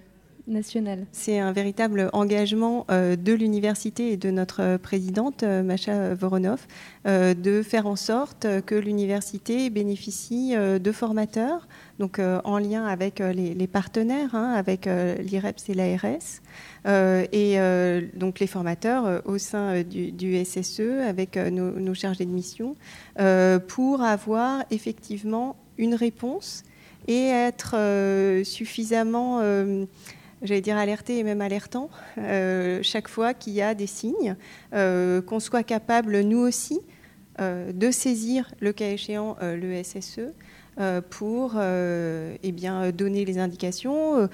C'est 1.11 1.39
un 1.39 1.51
véritable 1.51 2.09
engagement 2.13 2.85
euh, 2.89 3.15
de 3.15 3.33
l'université 3.33 4.11
et 4.11 4.17
de 4.17 4.31
notre 4.31 4.77
présidente, 4.77 5.43
euh, 5.43 5.63
Macha 5.63 6.13
Voronov, 6.15 6.65
euh, 7.05 7.33
de 7.33 7.61
faire 7.61 7.87
en 7.87 7.95
sorte 7.95 8.47
que 8.65 8.75
l'université 8.75 9.69
bénéficie 9.69 10.53
de 10.55 10.91
formateurs, 10.91 11.67
donc 11.99 12.19
en 12.19 12.57
lien 12.57 12.85
avec 12.85 13.19
les, 13.19 13.67
partenaires, 13.67 14.33
hein, 14.35 14.53
avec 14.53 14.87
l'IREPS 14.87 15.69
et 15.69 15.73
l'ARS, 15.73 16.41
et 17.31 17.57
donc 18.15 18.39
les 18.39 18.47
formateurs 18.47 19.21
au 19.25 19.37
sein 19.37 19.83
du, 19.83 20.43
SSE 20.43 21.01
avec 21.07 21.37
nos, 21.37 21.71
nos 21.71 21.93
chargés 21.93 22.25
de 22.25 22.31
mission, 22.31 22.75
pour 23.67 24.01
avoir 24.01 24.63
effectivement 24.71 25.55
une 25.77 25.95
réponse 25.95 26.63
et 27.07 27.27
être 27.27 27.75
suffisamment 28.43 29.41
j'allais 30.41 30.61
dire 30.61 30.77
alerté 30.77 31.19
et 31.19 31.23
même 31.23 31.41
alertant, 31.41 31.89
euh, 32.17 32.79
chaque 32.83 33.07
fois 33.07 33.33
qu'il 33.33 33.53
y 33.53 33.61
a 33.61 33.73
des 33.73 33.87
signes, 33.87 34.35
euh, 34.73 35.21
qu'on 35.21 35.39
soit 35.39 35.63
capable, 35.63 36.21
nous 36.21 36.39
aussi, 36.39 36.79
euh, 37.39 37.71
de 37.71 37.91
saisir, 37.91 38.53
le 38.59 38.73
cas 38.73 38.89
échéant, 38.89 39.37
le 39.41 39.83
SSE, 39.83 40.33
pour 41.09 41.61
eh 41.61 42.51
bien, 42.51 42.91
donner 42.91 43.23
les 43.23 43.37
indications, 43.37 44.27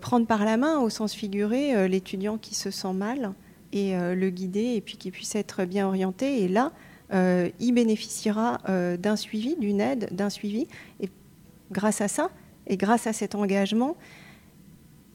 prendre 0.00 0.26
par 0.26 0.44
la 0.44 0.56
main, 0.56 0.80
au 0.80 0.90
sens 0.90 1.14
figuré, 1.14 1.88
l'étudiant 1.88 2.38
qui 2.38 2.56
se 2.56 2.70
sent 2.72 2.92
mal 2.92 3.32
et 3.72 3.94
le 3.94 4.30
guider, 4.30 4.74
et 4.74 4.80
puis 4.80 4.96
qu'il 4.96 5.12
puisse 5.12 5.36
être 5.36 5.64
bien 5.64 5.86
orienté. 5.86 6.42
Et 6.42 6.48
là, 6.48 6.72
il 7.12 7.72
bénéficiera 7.72 8.58
d'un 8.98 9.16
suivi, 9.16 9.54
d'une 9.56 9.80
aide, 9.80 10.08
d'un 10.10 10.30
suivi. 10.30 10.66
Et 10.98 11.08
grâce 11.70 12.00
à 12.00 12.08
ça, 12.08 12.30
et 12.66 12.76
grâce 12.76 13.06
à 13.06 13.12
cet 13.12 13.36
engagement, 13.36 13.96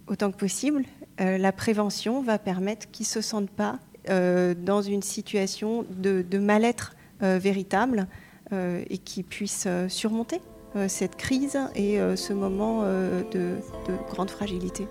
autant 0.07 0.31
que 0.31 0.37
possible, 0.37 0.83
la 1.19 1.51
prévention 1.51 2.21
va 2.21 2.37
permettre 2.37 2.89
qu'ils 2.91 3.05
ne 3.05 3.09
se 3.09 3.21
sentent 3.21 3.49
pas 3.49 3.79
dans 4.07 4.81
une 4.81 5.01
situation 5.01 5.85
de, 5.89 6.37
mal-être 6.37 6.95
véritable 7.21 8.07
et 8.51 8.97
qu'ils 8.99 9.23
puissent 9.25 9.67
surmonter 9.87 10.41
cette 10.87 11.15
crise 11.15 11.59
et 11.75 11.99
ce 12.15 12.33
moment 12.33 12.83
de, 12.83 13.57
de 13.87 14.11
grande 14.11 14.29
fragilité. 14.29 14.87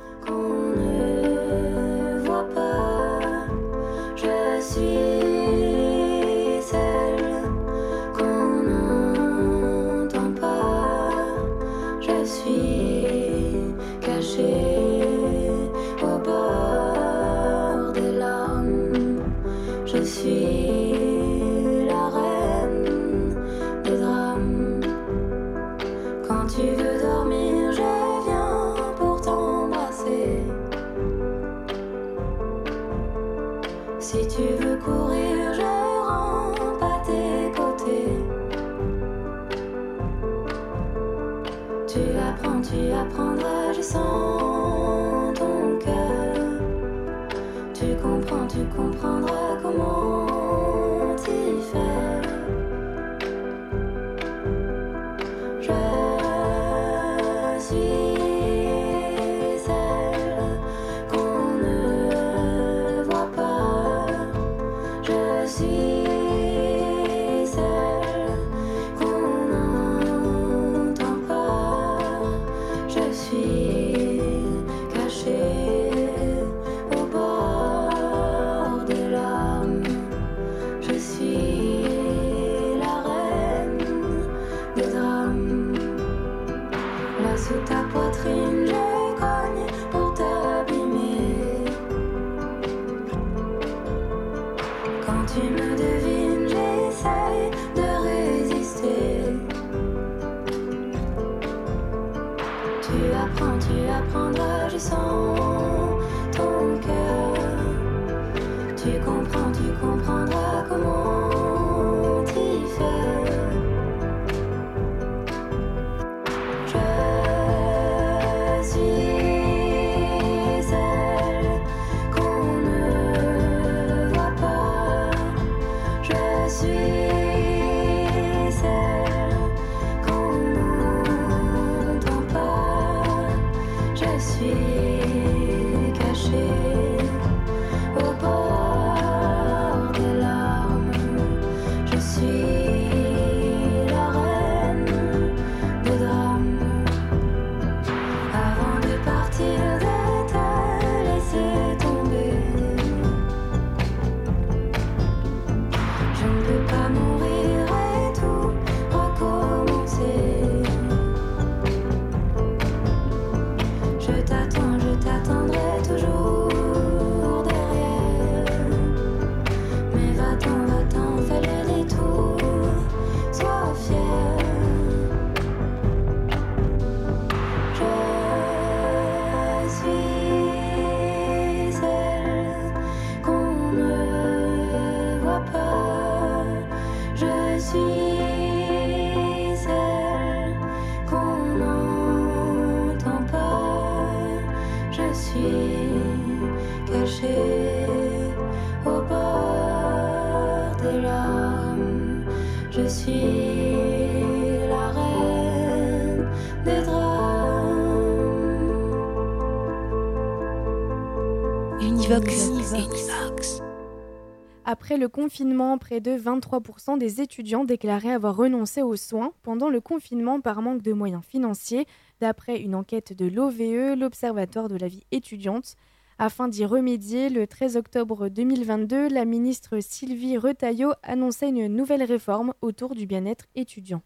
Après 214.86 214.98
le 214.98 215.08
confinement, 215.08 215.78
près 215.78 215.98
de 215.98 216.12
23% 216.12 216.96
des 216.96 217.20
étudiants 217.20 217.64
déclaraient 217.64 218.12
avoir 218.12 218.36
renoncé 218.36 218.82
aux 218.82 218.94
soins 218.94 219.32
pendant 219.42 219.68
le 219.68 219.80
confinement 219.80 220.40
par 220.40 220.62
manque 220.62 220.80
de 220.80 220.92
moyens 220.92 221.24
financiers, 221.24 221.88
d'après 222.20 222.60
une 222.60 222.76
enquête 222.76 223.12
de 223.12 223.26
l'OVE, 223.26 223.98
l'Observatoire 223.98 224.68
de 224.68 224.76
la 224.76 224.86
vie 224.86 225.02
étudiante. 225.10 225.74
Afin 226.20 226.46
d'y 226.46 226.64
remédier, 226.64 227.30
le 227.30 227.48
13 227.48 227.76
octobre 227.76 228.28
2022, 228.28 229.08
la 229.08 229.24
ministre 229.24 229.80
Sylvie 229.80 230.38
Retailleau 230.38 230.92
annonçait 231.02 231.48
une 231.48 231.66
nouvelle 231.66 232.04
réforme 232.04 232.54
autour 232.62 232.94
du 232.94 233.06
bien-être 233.06 233.46
étudiant 233.56 234.02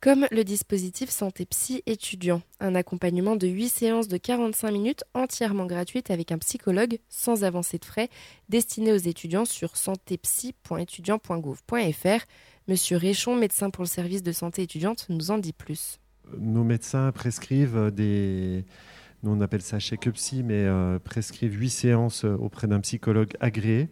comme 0.00 0.26
le 0.30 0.44
dispositif 0.44 1.10
Santé 1.10 1.44
Psy 1.46 1.82
étudiant, 1.86 2.42
un 2.60 2.74
accompagnement 2.74 3.36
de 3.36 3.48
8 3.48 3.68
séances 3.68 4.08
de 4.08 4.16
45 4.16 4.70
minutes 4.70 5.04
entièrement 5.14 5.66
gratuites 5.66 6.10
avec 6.10 6.32
un 6.32 6.38
psychologue 6.38 6.98
sans 7.08 7.44
avancer 7.44 7.78
de 7.78 7.84
frais, 7.84 8.08
destiné 8.48 8.92
aux 8.92 8.96
étudiants 8.96 9.44
sur 9.44 9.76
santépsy.étudiant.gouv.fr. 9.76 12.24
Monsieur 12.68 12.96
Réchon, 12.96 13.34
médecin 13.34 13.70
pour 13.70 13.82
le 13.82 13.88
service 13.88 14.22
de 14.22 14.32
santé 14.32 14.62
étudiante, 14.62 15.06
nous 15.08 15.30
en 15.30 15.38
dit 15.38 15.52
plus. 15.52 15.98
Nos 16.38 16.64
médecins 16.64 17.10
prescrivent 17.12 17.90
des... 17.90 18.64
Nous 19.24 19.32
on 19.32 19.40
appelle 19.40 19.62
ça 19.62 19.80
chèque 19.80 20.08
psy, 20.12 20.44
mais 20.44 20.64
euh, 20.64 21.00
prescrivent 21.00 21.58
8 21.58 21.70
séances 21.70 22.22
auprès 22.24 22.68
d'un 22.68 22.80
psychologue 22.80 23.32
agréé 23.40 23.88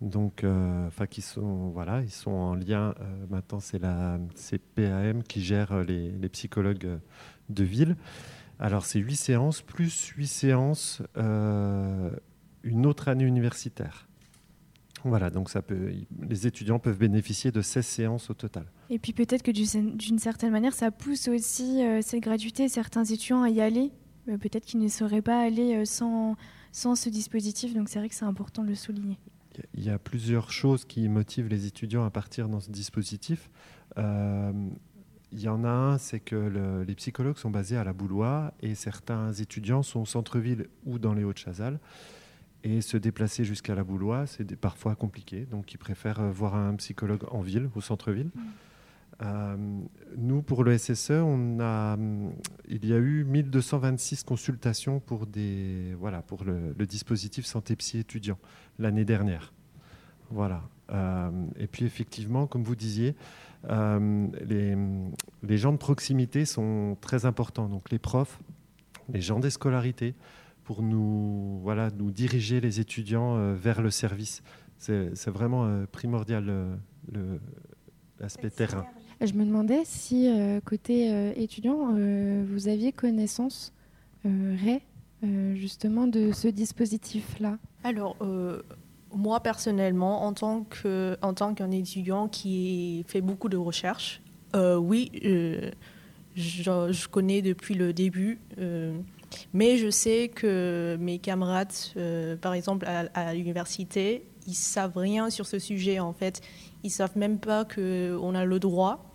donc, 0.00 0.44
euh, 0.44 0.86
enfin, 0.86 1.06
qui 1.06 1.22
sont, 1.22 1.70
voilà, 1.70 2.02
ils 2.02 2.10
sont 2.10 2.30
en 2.30 2.54
lien. 2.54 2.94
Euh, 3.00 3.26
maintenant, 3.30 3.58
c'est 3.58 3.80
la, 3.80 4.18
PAM 4.74 5.22
qui 5.24 5.42
gère 5.42 5.82
les, 5.82 6.28
psychologues 6.28 6.98
de 7.48 7.64
ville. 7.64 7.96
Alors, 8.60 8.84
c'est 8.84 9.00
huit 9.00 9.16
séances 9.16 9.60
plus 9.60 10.08
huit 10.16 10.28
séances 10.28 11.02
euh, 11.16 12.10
une 12.62 12.86
autre 12.86 13.08
année 13.08 13.24
universitaire. 13.24 14.06
Voilà, 15.04 15.30
donc 15.30 15.48
ça 15.48 15.62
peut, 15.62 15.92
les 16.28 16.46
étudiants 16.48 16.80
peuvent 16.80 16.98
bénéficier 16.98 17.52
de 17.52 17.62
16 17.62 17.86
séances 17.86 18.30
au 18.30 18.34
total. 18.34 18.64
Et 18.90 18.98
puis 18.98 19.12
peut-être 19.12 19.42
que 19.42 19.52
d'une 19.52 20.18
certaine 20.18 20.50
manière, 20.50 20.74
ça 20.74 20.90
pousse 20.90 21.28
aussi 21.28 21.82
cette 22.02 22.20
gratuité 22.20 22.68
certains 22.68 23.04
étudiants 23.04 23.42
à 23.42 23.48
y 23.48 23.60
aller. 23.60 23.92
Peut-être 24.26 24.66
qu'ils 24.66 24.80
ne 24.80 24.88
seraient 24.88 25.22
pas 25.22 25.40
allés 25.40 25.84
sans, 25.86 26.34
sans 26.72 26.96
ce 26.96 27.10
dispositif. 27.10 27.74
Donc 27.74 27.88
c'est 27.88 28.00
vrai 28.00 28.08
que 28.08 28.14
c'est 28.16 28.24
important 28.24 28.64
de 28.64 28.70
le 28.70 28.74
souligner. 28.74 29.18
Il 29.74 29.84
y 29.84 29.90
a 29.90 29.98
plusieurs 29.98 30.50
choses 30.50 30.84
qui 30.84 31.08
motivent 31.08 31.48
les 31.48 31.66
étudiants 31.66 32.04
à 32.04 32.10
partir 32.10 32.48
dans 32.48 32.60
ce 32.60 32.70
dispositif. 32.70 33.50
Euh, 33.96 34.52
il 35.32 35.40
y 35.40 35.48
en 35.48 35.64
a 35.64 35.68
un, 35.68 35.98
c'est 35.98 36.20
que 36.20 36.84
les 36.86 36.94
psychologues 36.94 37.36
sont 37.36 37.50
basés 37.50 37.76
à 37.76 37.84
la 37.84 37.92
Boulois 37.92 38.54
et 38.60 38.74
certains 38.74 39.32
étudiants 39.32 39.82
sont 39.82 40.00
au 40.00 40.06
centre-ville 40.06 40.68
ou 40.86 40.98
dans 40.98 41.12
les 41.12 41.24
Hauts-de-Chazal. 41.24 41.78
Et 42.64 42.80
se 42.80 42.96
déplacer 42.96 43.44
jusqu'à 43.44 43.74
la 43.74 43.84
Boulois, 43.84 44.26
c'est 44.26 44.56
parfois 44.56 44.94
compliqué. 44.96 45.46
Donc, 45.46 45.72
ils 45.74 45.78
préfèrent 45.78 46.22
voir 46.32 46.56
un 46.56 46.74
psychologue 46.76 47.24
en 47.30 47.40
ville, 47.40 47.70
au 47.76 47.80
centre-ville. 47.80 48.30
Mmh. 48.34 48.40
Euh, 49.20 49.56
nous, 50.16 50.42
pour 50.42 50.62
le 50.62 50.76
SSE, 50.78 51.10
a, 51.60 51.96
il 52.68 52.86
y 52.86 52.92
a 52.92 52.98
eu 52.98 53.24
1226 53.24 54.22
consultations 54.22 55.00
pour, 55.00 55.26
le, 55.26 56.86
dispositif 56.86 57.44
santé 57.44 57.74
psy 57.76 57.98
étudiant 57.98 58.38
l'année 58.78 59.04
dernière. 59.04 59.52
Euh, 60.90 61.30
et 61.58 61.66
puis 61.66 61.84
effectivement, 61.84 62.46
comme 62.46 62.62
vous 62.62 62.76
disiez, 62.76 63.16
euh, 63.68 64.28
les, 65.42 65.56
gens 65.56 65.72
de 65.72 65.78
proximité 65.78 66.44
sont 66.44 66.96
très 67.00 67.26
importants. 67.26 67.68
Donc 67.68 67.90
les 67.90 67.98
profs, 67.98 68.38
les 69.12 69.20
gens 69.20 69.40
des 69.40 69.50
scolarités, 69.50 70.14
pour 70.62 70.82
nous, 70.82 71.62
nous 71.96 72.10
diriger 72.10 72.60
les 72.60 72.78
étudiants 72.78 73.54
vers 73.54 73.80
le 73.80 73.90
service. 73.90 74.42
C'est 74.76 75.30
vraiment 75.30 75.86
primordial 75.90 76.78
l'aspect 78.20 78.50
terrain. 78.50 78.84
Je 79.20 79.32
me 79.32 79.44
demandais 79.44 79.82
si, 79.84 80.28
euh, 80.28 80.60
côté 80.60 81.12
euh, 81.12 81.32
étudiant, 81.34 81.92
euh, 81.92 82.44
vous 82.48 82.68
aviez 82.68 82.92
connaissance, 82.92 83.72
Ray, 84.24 84.80
justement, 85.54 86.06
de 86.06 86.32
ce 86.32 86.48
dispositif-là? 86.48 87.58
Alors, 87.82 88.16
moi, 89.14 89.40
personnellement, 89.40 90.24
en 90.24 90.34
tant, 90.34 90.64
que, 90.64 91.16
tant 91.34 91.54
qu'un 91.54 91.70
étudiant 91.70 92.28
qui 92.28 93.04
fait 93.08 93.22
beaucoup 93.22 93.48
de 93.48 93.56
recherches, 93.56 94.20
oui, 94.54 95.10
je, 96.36 97.08
connais 97.08 97.40
depuis 97.40 97.74
le 97.74 97.94
début. 97.94 98.38
mais 99.54 99.78
je 99.78 99.88
sais 99.88 100.28
que 100.28 100.98
mes 101.00 101.18
camarades, 101.18 101.72
par 102.42 102.52
exemple 102.52 102.84
à, 102.86 103.06
à 103.14 103.32
l'université, 103.32 104.24
ils 104.46 104.54
savent 104.54 104.98
rien 104.98 105.30
sur 105.30 105.46
ce 105.46 105.58
sujet 105.58 106.00
en 106.00 106.12
fait. 106.12 106.42
Ils 106.82 106.90
savent 106.90 107.16
même 107.16 107.38
pas 107.38 107.64
qu'on 107.64 108.34
a 108.34 108.44
le 108.44 108.58
droit 108.58 109.07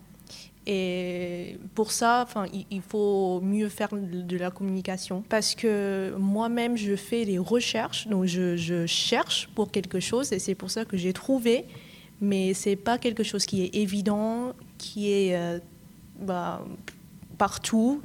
et 0.66 1.58
pour 1.76 1.92
ça, 1.92 2.22
enfin, 2.24 2.46
il 2.72 2.82
faut 2.82 3.42
mieux 3.42 3.68
faire 3.68 3.90
de 3.94 4.38
la 4.38 4.50
communication. 4.50 5.24
Parce 5.28 5.56
que 5.56 6.16
moi-même, 6.18 6.78
je 6.78 6.96
fais 6.96 7.26
des 7.26 7.38
recherches, 7.38 8.08
donc 8.08 8.26
je, 8.26 8.86
cherche 8.88 9.50
pour 9.56 9.72
quelque 9.72 10.00
chose, 10.00 10.32
et 10.32 10.40
c'est 10.40 10.56
pour 10.56 10.72
ça 10.72 10.86
que 10.86 10.96
j'ai 10.96 11.14
trouvé. 11.14 11.66
Mais 12.22 12.54
c'est 12.54 12.78
pas 12.78 12.98
quelque 12.98 13.24
chose 13.24 13.46
qui 13.46 13.64
est 13.64 13.76
évident, 13.76 14.54
qui 14.78 15.12
est 15.12 15.36
euh, 15.36 15.60
bah, 16.22 16.66
partout, 17.38 18.02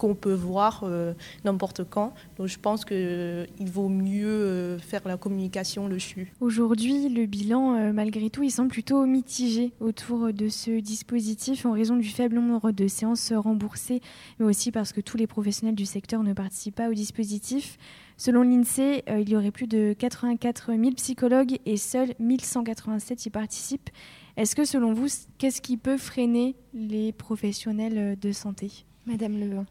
qu'on 0.00 0.14
peut 0.14 0.32
voir 0.32 0.80
euh, 0.84 1.12
n'importe 1.44 1.84
quand. 1.84 2.14
Donc 2.38 2.48
je 2.48 2.58
pense 2.58 2.86
qu'il 2.86 2.96
euh, 2.98 3.46
vaut 3.60 3.90
mieux 3.90 4.26
euh, 4.26 4.78
faire 4.78 5.02
la 5.04 5.18
communication 5.18 5.88
dessus. 5.88 6.32
Aujourd'hui, 6.40 7.10
le 7.10 7.26
bilan, 7.26 7.92
malgré 7.92 8.30
tout, 8.30 8.42
il 8.42 8.50
semble 8.50 8.70
plutôt 8.70 9.04
mitigé 9.04 9.72
autour 9.78 10.32
de 10.32 10.48
ce 10.48 10.80
dispositif 10.80 11.66
en 11.66 11.72
raison 11.72 11.96
du 11.96 12.08
faible 12.08 12.36
nombre 12.36 12.72
de 12.72 12.88
séances 12.88 13.32
remboursées, 13.32 14.00
mais 14.38 14.46
aussi 14.46 14.72
parce 14.72 14.92
que 14.92 15.02
tous 15.02 15.18
les 15.18 15.26
professionnels 15.26 15.74
du 15.74 15.84
secteur 15.84 16.22
ne 16.22 16.32
participent 16.32 16.76
pas 16.76 16.88
au 16.88 16.94
dispositif. 16.94 17.76
Selon 18.16 18.42
l'INSEE, 18.42 19.02
il 19.06 19.28
y 19.28 19.36
aurait 19.36 19.50
plus 19.50 19.66
de 19.66 19.94
84 19.98 20.72
000 20.72 20.92
psychologues 20.92 21.58
et 21.66 21.76
seuls 21.76 22.14
1187 22.18 23.26
y 23.26 23.30
participent. 23.30 23.90
Est-ce 24.38 24.56
que 24.56 24.64
selon 24.64 24.94
vous, 24.94 25.08
qu'est-ce 25.36 25.60
qui 25.60 25.76
peut 25.76 25.98
freiner 25.98 26.56
les 26.72 27.12
professionnels 27.12 28.18
de 28.18 28.32
santé? 28.32 28.70
Madame 29.06 29.38
Levin 29.38 29.66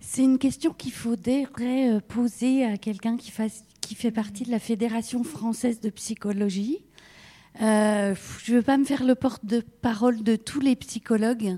c'est 0.00 0.22
une 0.22 0.38
question 0.38 0.72
qu'il 0.72 0.92
faudrait 0.92 1.46
euh, 1.90 2.00
poser 2.00 2.64
à 2.64 2.76
quelqu'un 2.76 3.16
qui, 3.16 3.30
fait 3.30 4.10
partie 4.10 4.44
de 4.44 4.50
la 4.50 4.58
Fédération 4.58 5.24
française 5.24 5.80
de 5.80 5.90
psychologie. 5.90 6.84
Euh, 7.62 8.14
je 8.44 8.52
ne 8.52 8.58
veux 8.58 8.62
pas 8.62 8.76
me 8.76 8.84
faire 8.84 9.04
le 9.04 9.14
porte-parole 9.14 10.22
de 10.22 10.36
tous 10.36 10.60
les 10.60 10.76
psychologues, 10.76 11.56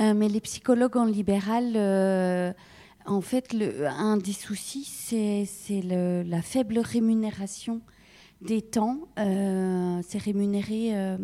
euh, 0.00 0.14
mais 0.14 0.28
les 0.28 0.40
psychologues 0.40 0.96
en 0.96 1.06
libéral, 1.06 2.54
en 3.06 3.20
fait, 3.20 3.56
un 3.86 4.16
des 4.16 4.32
soucis, 4.32 4.84
c'est 4.84 5.82
la 5.82 6.42
faible 6.42 6.78
rémunération 6.78 7.80
des 8.42 8.60
temps. 8.60 9.00
c'est 9.16 10.18
rémunéré 10.18 11.16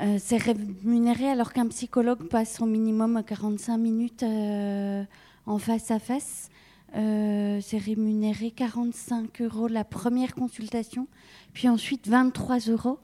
euh, 0.00 0.16
c'est 0.18 0.38
rémunéré 0.38 1.28
alors 1.28 1.52
qu'un 1.52 1.68
psychologue 1.68 2.28
passe 2.28 2.60
au 2.60 2.66
minimum 2.66 3.22
45 3.22 3.76
minutes 3.76 4.22
euh, 4.22 5.04
en 5.46 5.58
face 5.58 5.90
à 5.90 5.98
face. 5.98 6.48
Euh, 6.96 7.60
c'est 7.62 7.78
rémunéré 7.78 8.50
45 8.50 9.42
euros 9.42 9.68
la 9.68 9.84
première 9.84 10.34
consultation, 10.34 11.06
puis 11.52 11.68
ensuite 11.68 12.08
23 12.08 12.58
euros. 12.68 12.98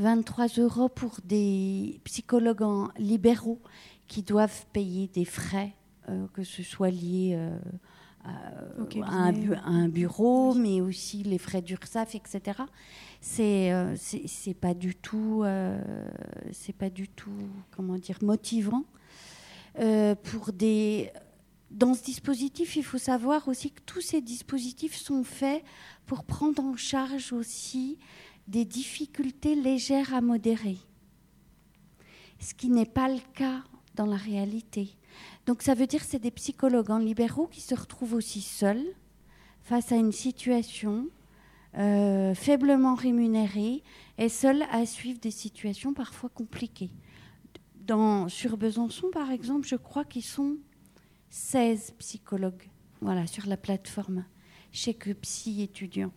23 0.00 0.46
euros 0.58 0.88
pour 0.88 1.18
des 1.24 2.00
psychologues 2.02 2.88
libéraux 2.98 3.60
qui 4.08 4.22
doivent 4.22 4.66
payer 4.72 5.08
des 5.14 5.24
frais, 5.24 5.72
que 6.32 6.42
ce 6.42 6.64
soit 6.64 6.90
à, 8.24 9.30
un, 9.66 9.88
bureau, 9.88 10.54
mais 10.54 10.80
aussi 10.80 11.22
les 11.22 11.38
frais 11.38 11.62
d'URSAF, 11.62 12.14
etc 12.14 12.62
c'est 13.24 13.72
euh, 13.72 13.96
c'est 13.96 14.52
pas 14.52 14.74
du 14.74 14.94
tout 14.94 15.42
euh, 15.44 15.80
c'est 16.52 16.74
pas 16.74 16.90
du 16.90 17.08
tout 17.08 17.48
comment 17.70 17.96
dire 17.96 18.18
motivant. 18.20 18.84
Euh, 19.80 20.14
pour 20.14 20.52
des 20.52 21.10
dans 21.70 21.94
ce 21.94 22.04
dispositif, 22.04 22.76
il 22.76 22.84
faut 22.84 22.98
savoir 22.98 23.48
aussi 23.48 23.70
que 23.70 23.80
tous 23.86 24.02
ces 24.02 24.20
dispositifs 24.20 24.94
sont 24.94 25.24
faits 25.24 25.64
pour 26.04 26.24
prendre 26.24 26.62
en 26.62 26.76
charge 26.76 27.32
aussi 27.32 27.98
des 28.46 28.66
difficultés 28.66 29.54
légères 29.54 30.12
à 30.12 30.20
modérer, 30.20 30.76
ce 32.38 32.52
qui 32.52 32.68
n'est 32.68 32.84
pas 32.84 33.08
le 33.08 33.20
cas 33.34 33.64
dans 33.94 34.06
la 34.06 34.16
réalité. 34.16 34.90
Donc 35.46 35.62
ça 35.62 35.74
veut 35.74 35.86
dire 35.86 36.00
que 36.00 36.06
c'est 36.06 36.18
des 36.18 36.30
psychologues 36.30 36.90
en 36.90 36.98
libéraux 36.98 37.46
qui 37.46 37.60
se 37.60 37.74
retrouvent 37.74 38.14
aussi 38.14 38.40
seuls 38.40 38.84
face 39.62 39.92
à 39.92 39.96
une 39.96 40.12
situation 40.12 41.08
euh, 41.76 42.34
faiblement 42.34 42.94
rémunérés 42.94 43.82
et 44.16 44.28
seuls 44.28 44.62
à 44.70 44.86
suivre 44.86 45.18
des 45.20 45.30
situations 45.30 45.92
parfois 45.92 46.30
compliquées. 46.30 46.90
Dans, 47.86 48.28
sur 48.28 48.56
Besançon, 48.56 49.10
par 49.12 49.30
exemple, 49.30 49.66
je 49.66 49.76
crois 49.76 50.04
qu'ils 50.04 50.24
sont 50.24 50.56
16 51.30 51.94
psychologues 51.98 52.70
voilà, 53.00 53.26
sur 53.26 53.46
la 53.46 53.56
plateforme 53.56 54.24
chez 54.72 54.94
que 54.94 55.10
Psy 55.10 55.62
étudiants. 55.62 56.12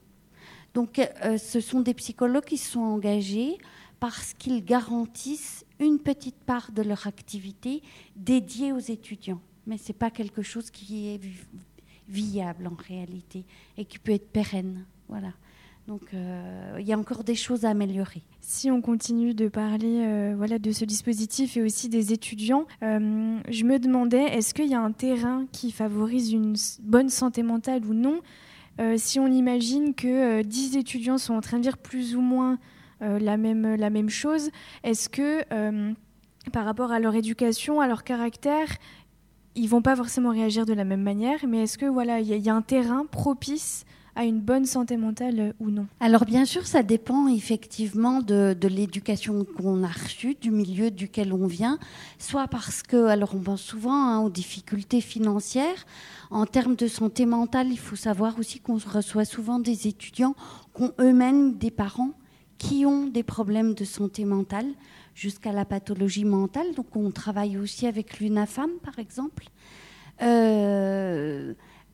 Donc 0.74 1.00
euh, 1.00 1.38
ce 1.38 1.60
sont 1.60 1.82
des 1.82 1.94
psychologues 1.96 2.46
qui 2.46 2.58
sont 2.58 2.80
engagés 2.80 3.58
parce 4.00 4.34
qu'ils 4.34 4.64
garantissent 4.64 5.66
une 5.80 6.00
petite 6.00 6.38
part 6.46 6.72
de 6.72 6.82
leur 6.82 7.08
activité 7.08 7.82
dédiée 8.16 8.72
aux 8.72 8.80
étudiants. 8.80 9.42
Mais 9.66 9.78
ce 9.78 9.90
n'est 9.90 9.98
pas 9.98 10.12
quelque 10.12 10.42
chose 10.42 10.70
qui 10.72 11.10
est 11.10 11.20
viable 12.08 12.68
en 12.68 12.76
réalité 12.76 13.44
et 13.78 13.86
qui 13.86 14.00
peut 14.00 14.14
être 14.14 14.30
pérenne. 14.30 14.86
Voilà. 15.10 15.34
Donc 15.88 16.02
euh, 16.14 16.76
il 16.80 16.86
y 16.86 16.92
a 16.92 16.98
encore 16.98 17.24
des 17.24 17.36
choses 17.36 17.64
à 17.64 17.70
améliorer. 17.70 18.22
Si 18.42 18.70
on 18.70 18.82
continue 18.82 19.34
de 19.34 19.48
parler 19.48 20.02
euh, 20.06 20.34
voilà, 20.36 20.60
de 20.60 20.72
ce 20.72 20.84
dispositif 20.84 21.56
et 21.56 21.62
aussi 21.62 21.88
des 21.88 22.12
étudiants, 22.12 22.66
euh, 22.84 23.38
je 23.50 23.64
me 23.64 23.80
demandais, 23.80 24.24
est-ce 24.24 24.54
qu'il 24.54 24.68
y 24.68 24.76
a 24.76 24.82
un 24.82 24.92
terrain 24.92 25.46
qui 25.54 25.72
favorise 25.72 26.34
une 26.34 26.56
bonne 26.82 27.10
santé 27.10 27.42
mentale 27.42 27.86
ou 27.86 27.94
non? 27.94 28.22
Si 28.98 29.20
on 29.20 29.26
imagine 29.26 29.96
que 29.96 30.44
10 30.44 30.78
étudiants 30.78 31.18
sont 31.18 31.34
en 31.34 31.42
train 31.42 31.58
de 31.58 31.64
dire 31.64 31.80
plus 31.80 32.16
ou 32.16 32.22
moins 32.22 32.60
la, 33.02 33.38
même, 33.38 33.76
la 33.76 33.90
même 33.90 34.10
chose, 34.10 34.50
est-ce 34.84 35.10
que 35.10 35.44
par 36.52 36.66
rapport 36.66 36.92
à 36.92 37.00
leur 37.00 37.16
éducation, 37.16 37.82
à 37.82 37.88
leur 37.88 38.04
caractère, 38.04 38.68
ils 39.58 39.68
vont 39.68 39.82
pas 39.82 39.96
forcément 39.96 40.30
réagir 40.30 40.66
de 40.66 40.74
la 40.74 40.84
même 40.84 41.02
manière, 41.02 41.40
mais 41.48 41.64
est-ce 41.64 41.78
que 41.78 41.86
voilà, 41.86 42.20
il 42.20 42.28
y, 42.28 42.50
a 42.50 42.54
un 42.54 42.62
terrain 42.62 43.06
propice 43.06 43.86
à 44.16 44.24
une 44.24 44.40
bonne 44.40 44.66
santé 44.66 44.98
mentale 44.98 45.40
euh, 45.40 45.54
ou 45.60 45.70
non? 45.70 45.88
Alors 46.00 46.26
bien 46.26 46.46
sûr, 46.46 46.66
ça 46.66 46.84
dépend 46.84 47.28
effectivement 47.28 48.22
de, 48.22 48.56
l'éducation 48.68 49.46
qu'on 49.46 49.84
a 49.84 49.88
reçue, 49.88 50.36
du 50.36 50.52
milieu 50.52 50.92
duquel 50.92 51.34
on 51.34 51.48
vient, 51.48 51.80
soit 52.20 52.48
parce 52.48 52.84
que, 52.84 53.08
alors 53.08 53.34
on 53.36 53.40
pense 53.40 53.62
souvent 53.62 53.94
hein, 53.94 54.20
aux 54.20 54.30
difficultés 54.30 55.02
financières. 55.02 55.86
En 56.30 56.46
termes 56.46 56.76
de 56.76 56.88
santé 56.88 57.26
mentale, 57.26 57.68
il 57.70 57.80
faut 57.80 57.96
savoir 57.96 58.38
aussi 58.40 58.60
qu'on 58.60 58.78
reçoit 58.78 59.26
souvent 59.26 59.60
des 59.60 59.88
étudiants 59.88 60.36
qui 60.76 60.84
ont 60.84 60.94
eux-mêmes 61.00 61.58
des 61.58 61.72
parents 61.72 62.12
qui 62.58 62.86
ont 62.86 63.08
des 63.08 63.24
problèmes 63.24 63.74
de 63.74 63.86
santé 63.86 64.26
mentale 64.26 64.68
jusqu'à 65.16 65.52
la 65.52 65.66
pathologie 65.66 66.26
mentale. 66.26 66.74
Donc 66.76 66.96
on 66.96 67.12
travaille 67.12 67.58
aussi 67.58 67.88
avec 67.88 68.20
l'UNAFAM, 68.20 68.72
par 68.84 69.00
exemple. 69.00 69.48
Euh, 70.22 71.54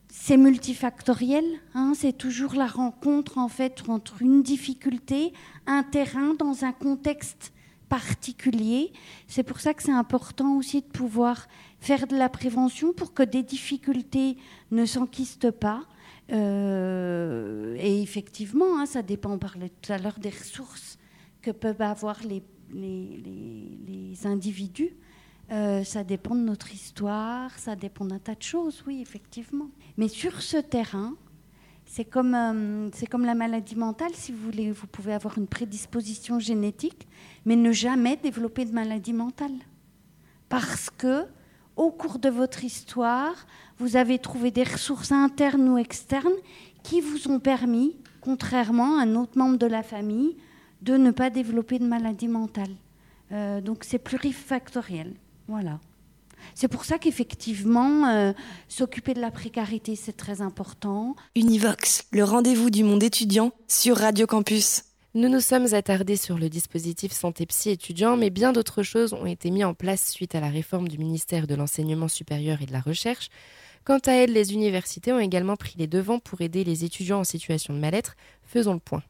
c'est 0.09 0.37
multifactoriel, 0.37 1.43
hein, 1.73 1.93
c'est 1.95 2.17
toujours 2.17 2.53
la 2.53 2.67
rencontre 2.67 3.39
en 3.39 3.47
fait 3.47 3.83
entre 3.87 4.21
une 4.21 4.43
difficulté, 4.43 5.33
un 5.65 5.83
terrain 5.83 6.35
dans 6.35 6.63
un 6.63 6.71
contexte 6.71 7.51
particulier. 7.89 8.93
C'est 9.27 9.43
pour 9.43 9.59
ça 9.59 9.73
que 9.73 9.83
c'est 9.83 9.91
important 9.91 10.55
aussi 10.55 10.81
de 10.81 10.85
pouvoir 10.85 11.47
faire 11.79 12.07
de 12.07 12.15
la 12.15 12.29
prévention 12.29 12.93
pour 12.93 13.13
que 13.13 13.23
des 13.23 13.43
difficultés 13.43 14.37
ne 14.71 14.85
s'enquistent 14.85 15.51
pas. 15.51 15.81
Euh, 16.33 17.75
et 17.79 18.01
effectivement, 18.01 18.79
hein, 18.79 18.85
ça 18.85 19.01
dépend, 19.01 19.31
on 19.31 19.39
parlait 19.39 19.71
tout 19.81 19.93
à 19.93 19.97
l'heure 19.97 20.19
des 20.19 20.29
ressources 20.29 20.97
que 21.41 21.51
peuvent 21.51 21.81
avoir 21.81 22.19
les, 22.23 22.43
les 22.73 24.25
individus. 24.25 24.95
Euh, 25.51 25.83
ça 25.83 26.03
dépend 26.03 26.35
de 26.35 26.41
notre 26.41 26.73
histoire, 26.73 27.51
ça 27.59 27.75
dépend 27.75 28.05
d'un 28.05 28.19
tas 28.19 28.35
de 28.35 28.41
choses, 28.41 28.83
oui, 28.87 29.01
effectivement. 29.01 29.69
Mais 29.97 30.07
sur 30.07 30.41
ce 30.41 30.57
terrain, 30.57 31.15
c'est 31.85 32.05
comme, 32.05 32.33
euh, 32.33 32.89
c'est 32.93 33.07
comme 33.07 33.25
la 33.25 33.35
maladie 33.35 33.75
mentale, 33.75 34.11
si 34.13 34.31
vous 34.31 34.43
voulez, 34.43 34.71
vous 34.71 34.87
pouvez 34.87 35.13
avoir 35.13 35.37
une 35.37 35.47
prédisposition 35.47 36.39
génétique, 36.39 37.07
mais 37.45 37.55
ne 37.55 37.71
jamais 37.71 38.15
développer 38.15 38.65
de 38.65 38.71
maladie 38.71 39.13
mentale. 39.13 39.53
Parce 40.47 40.89
que, 40.89 41.25
au 41.75 41.91
cours 41.91 42.19
de 42.19 42.29
votre 42.29 42.63
histoire, 42.63 43.47
vous 43.79 43.95
avez 43.95 44.19
trouvé 44.19 44.51
des 44.51 44.63
ressources 44.63 45.11
internes 45.11 45.67
ou 45.69 45.77
externes 45.77 46.33
qui 46.83 47.01
vous 47.01 47.29
ont 47.29 47.39
permis, 47.39 47.95
contrairement 48.21 48.99
à 48.99 49.03
un 49.03 49.15
autre 49.15 49.37
membre 49.37 49.57
de 49.57 49.65
la 49.65 49.83
famille, 49.83 50.35
de 50.81 50.97
ne 50.97 51.11
pas 51.11 51.29
développer 51.29 51.79
de 51.79 51.85
maladie 51.85 52.27
mentale. 52.27 52.75
Euh, 53.31 53.61
donc 53.61 53.83
c'est 53.83 53.99
plurifactoriel. 53.99 55.13
Voilà. 55.47 55.79
C'est 56.55 56.67
pour 56.67 56.85
ça 56.85 56.99
qu'effectivement, 56.99 58.07
euh, 58.07 58.33
s'occuper 58.67 59.13
de 59.13 59.21
la 59.21 59.31
précarité, 59.31 59.95
c'est 59.95 60.13
très 60.13 60.41
important. 60.41 61.15
Univox, 61.35 62.05
le 62.11 62.23
rendez-vous 62.23 62.69
du 62.69 62.83
monde 62.83 63.01
étudiant 63.01 63.51
sur 63.67 63.97
Radio 63.97 64.27
Campus. 64.27 64.83
Nous 65.15 65.29
nous 65.29 65.41
sommes 65.41 65.75
attardés 65.75 66.15
sur 66.15 66.39
le 66.39 66.49
dispositif 66.49 67.11
santé 67.11 67.45
psy 67.45 67.69
étudiant, 67.69 68.17
mais 68.17 68.31
bien 68.31 68.51
d'autres 68.51 68.81
choses 68.81 69.13
ont 69.13 69.27
été 69.27 69.51
mises 69.51 69.65
en 69.65 69.75
place 69.75 70.09
suite 70.09 70.33
à 70.33 70.39
la 70.39 70.49
réforme 70.49 70.87
du 70.87 70.97
ministère 70.97 71.45
de 71.45 71.53
l'Enseignement 71.53 72.07
supérieur 72.07 72.63
et 72.63 72.65
de 72.65 72.71
la 72.71 72.79
Recherche. 72.79 73.29
Quant 73.83 73.99
à 74.07 74.13
elles, 74.13 74.33
les 74.33 74.53
universités 74.53 75.13
ont 75.13 75.19
également 75.19 75.55
pris 75.55 75.75
les 75.77 75.85
devants 75.85 76.17
pour 76.17 76.41
aider 76.41 76.63
les 76.63 76.83
étudiants 76.83 77.19
en 77.19 77.23
situation 77.23 77.75
de 77.75 77.79
mal-être. 77.79 78.15
Faisons 78.41 78.73
le 78.73 78.79
point. 78.79 79.03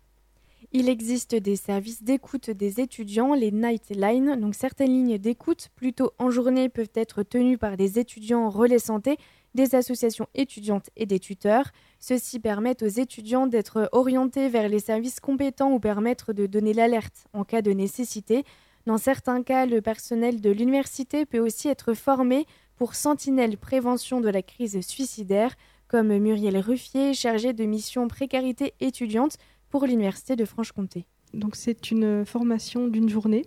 Il 0.74 0.90
existe 0.90 1.36
des 1.36 1.56
services 1.56 2.04
d'écoute 2.04 2.50
des 2.50 2.82
étudiants, 2.82 3.34
les 3.34 3.52
Nightline. 3.52 4.36
Donc 4.42 4.56
certaines 4.56 4.92
lignes 4.92 5.18
d'écoute, 5.18 5.70
plutôt 5.74 6.12
en 6.20 6.30
journée, 6.32 6.68
peuvent 6.68 6.92
être 6.96 7.24
tenues 7.24 7.58
par 7.58 7.78
des 7.78 7.98
étudiants 7.98 8.50
relais 8.50 8.78
santé, 8.78 9.16
des 9.56 9.76
associations 9.76 10.28
étudiantes 10.34 10.90
et 10.96 11.06
des 11.06 11.20
tuteurs. 11.20 11.72
Ceux-ci 12.00 12.40
permettent 12.40 12.84
aux 12.84 12.88
étudiants 12.88 13.48
d'être 13.48 13.90
orientés 13.92 14.50
vers 14.50 14.70
les 14.70 14.80
services 14.80 15.20
compétents 15.20 15.72
ou 15.72 15.80
permettre 15.80 16.34
de 16.34 16.46
donner 16.46 16.74
l'alerte 16.74 17.26
en 17.34 17.44
cas 17.44 17.62
de 17.62 17.72
nécessité. 17.72 18.44
Dans 18.86 18.98
certains 18.98 19.44
cas, 19.44 19.66
le 19.66 19.82
personnel 19.82 20.42
de 20.42 20.50
l'université 20.50 21.26
peut 21.26 21.40
aussi 21.40 21.70
être 21.70 21.94
formé 21.94 22.46
pour 22.76 22.96
sentinelle 22.96 23.58
prévention 23.58 24.20
de 24.20 24.30
la 24.30 24.42
crise 24.42 24.80
suicidaire, 24.82 25.56
comme 25.88 26.18
Muriel 26.18 26.58
Ruffier, 26.58 27.14
chargée 27.14 27.54
de 27.54 27.64
mission 27.66 28.08
précarité 28.08 28.74
étudiante 28.80 29.38
pour 29.70 29.86
l'Université 29.86 30.36
de 30.36 30.46
Franche-Comté. 30.46 31.06
Donc 31.34 31.56
c'est 31.56 31.92
une 31.92 32.26
formation 32.26 32.88
d'une 32.88 33.10
journée 33.10 33.46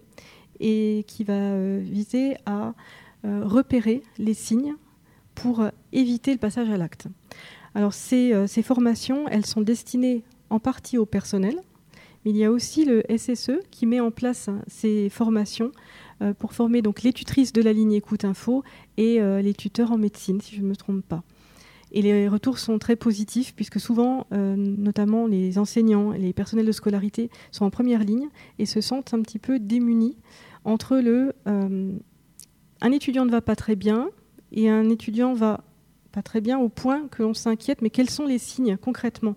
et 0.60 1.04
qui 1.06 1.24
va 1.24 1.34
euh, 1.34 1.80
viser 1.82 2.36
à 2.46 2.74
euh, 3.24 3.42
repérer 3.44 4.02
les 4.18 4.34
signes 4.34 4.74
pour 5.36 5.60
euh, 5.60 5.68
éviter 5.92 6.32
le 6.32 6.38
passage 6.38 6.68
à 6.68 6.76
l'acte. 6.76 7.06
Alors 7.76 7.94
ces, 7.94 8.34
ces, 8.48 8.62
formations, 8.62 9.28
elles 9.28 9.46
sont 9.46 9.60
destinées 9.60 10.24
en 10.50 10.58
partie 10.58 10.98
au 10.98 11.06
personnel, 11.06 11.56
mais 12.24 12.32
il 12.32 12.36
y 12.36 12.44
a 12.44 12.50
aussi 12.50 12.84
le 12.84 13.04
SSE 13.16 13.60
qui 13.70 13.86
met 13.86 14.00
en 14.00 14.10
place 14.10 14.48
ces 14.66 15.10
formations 15.10 15.72
pour 16.38 16.54
former 16.54 16.80
donc 16.80 17.02
les 17.02 17.12
tutrices 17.12 17.52
de 17.52 17.60
la 17.60 17.74
ligne 17.74 17.92
Écoute 17.92 18.24
Info 18.24 18.64
et 18.96 19.20
les 19.20 19.52
tuteurs 19.52 19.92
en 19.92 19.98
médecine, 19.98 20.40
si 20.40 20.56
je 20.56 20.62
ne 20.62 20.68
me 20.68 20.74
trompe 20.74 21.04
pas. 21.04 21.22
Et 21.92 22.02
les 22.02 22.28
retours 22.28 22.58
sont 22.58 22.78
très 22.78 22.96
positifs 22.96 23.54
puisque 23.54 23.78
souvent, 23.78 24.26
euh, 24.32 24.56
notamment 24.56 25.26
les 25.26 25.58
enseignants 25.58 26.12
et 26.12 26.18
les 26.18 26.32
personnels 26.32 26.66
de 26.66 26.72
scolarité 26.72 27.30
sont 27.52 27.64
en 27.64 27.70
première 27.70 28.02
ligne 28.04 28.28
et 28.58 28.66
se 28.66 28.80
sentent 28.80 29.14
un 29.14 29.22
petit 29.22 29.38
peu 29.38 29.58
démunis 29.58 30.16
entre 30.64 30.98
le 30.98 31.32
euh, 31.46 31.92
un 32.80 32.92
étudiant 32.92 33.24
ne 33.24 33.30
va 33.30 33.40
pas 33.40 33.56
très 33.56 33.76
bien 33.76 34.10
et 34.52 34.68
un 34.68 34.88
étudiant 34.88 35.34
va 35.34 35.64
pas 36.12 36.22
très 36.22 36.40
bien 36.40 36.58
au 36.58 36.68
point 36.68 37.08
que 37.08 37.22
l'on 37.22 37.34
s'inquiète, 37.34 37.82
mais 37.82 37.90
quels 37.90 38.10
sont 38.10 38.26
les 38.26 38.38
signes 38.38 38.76
concrètement? 38.76 39.34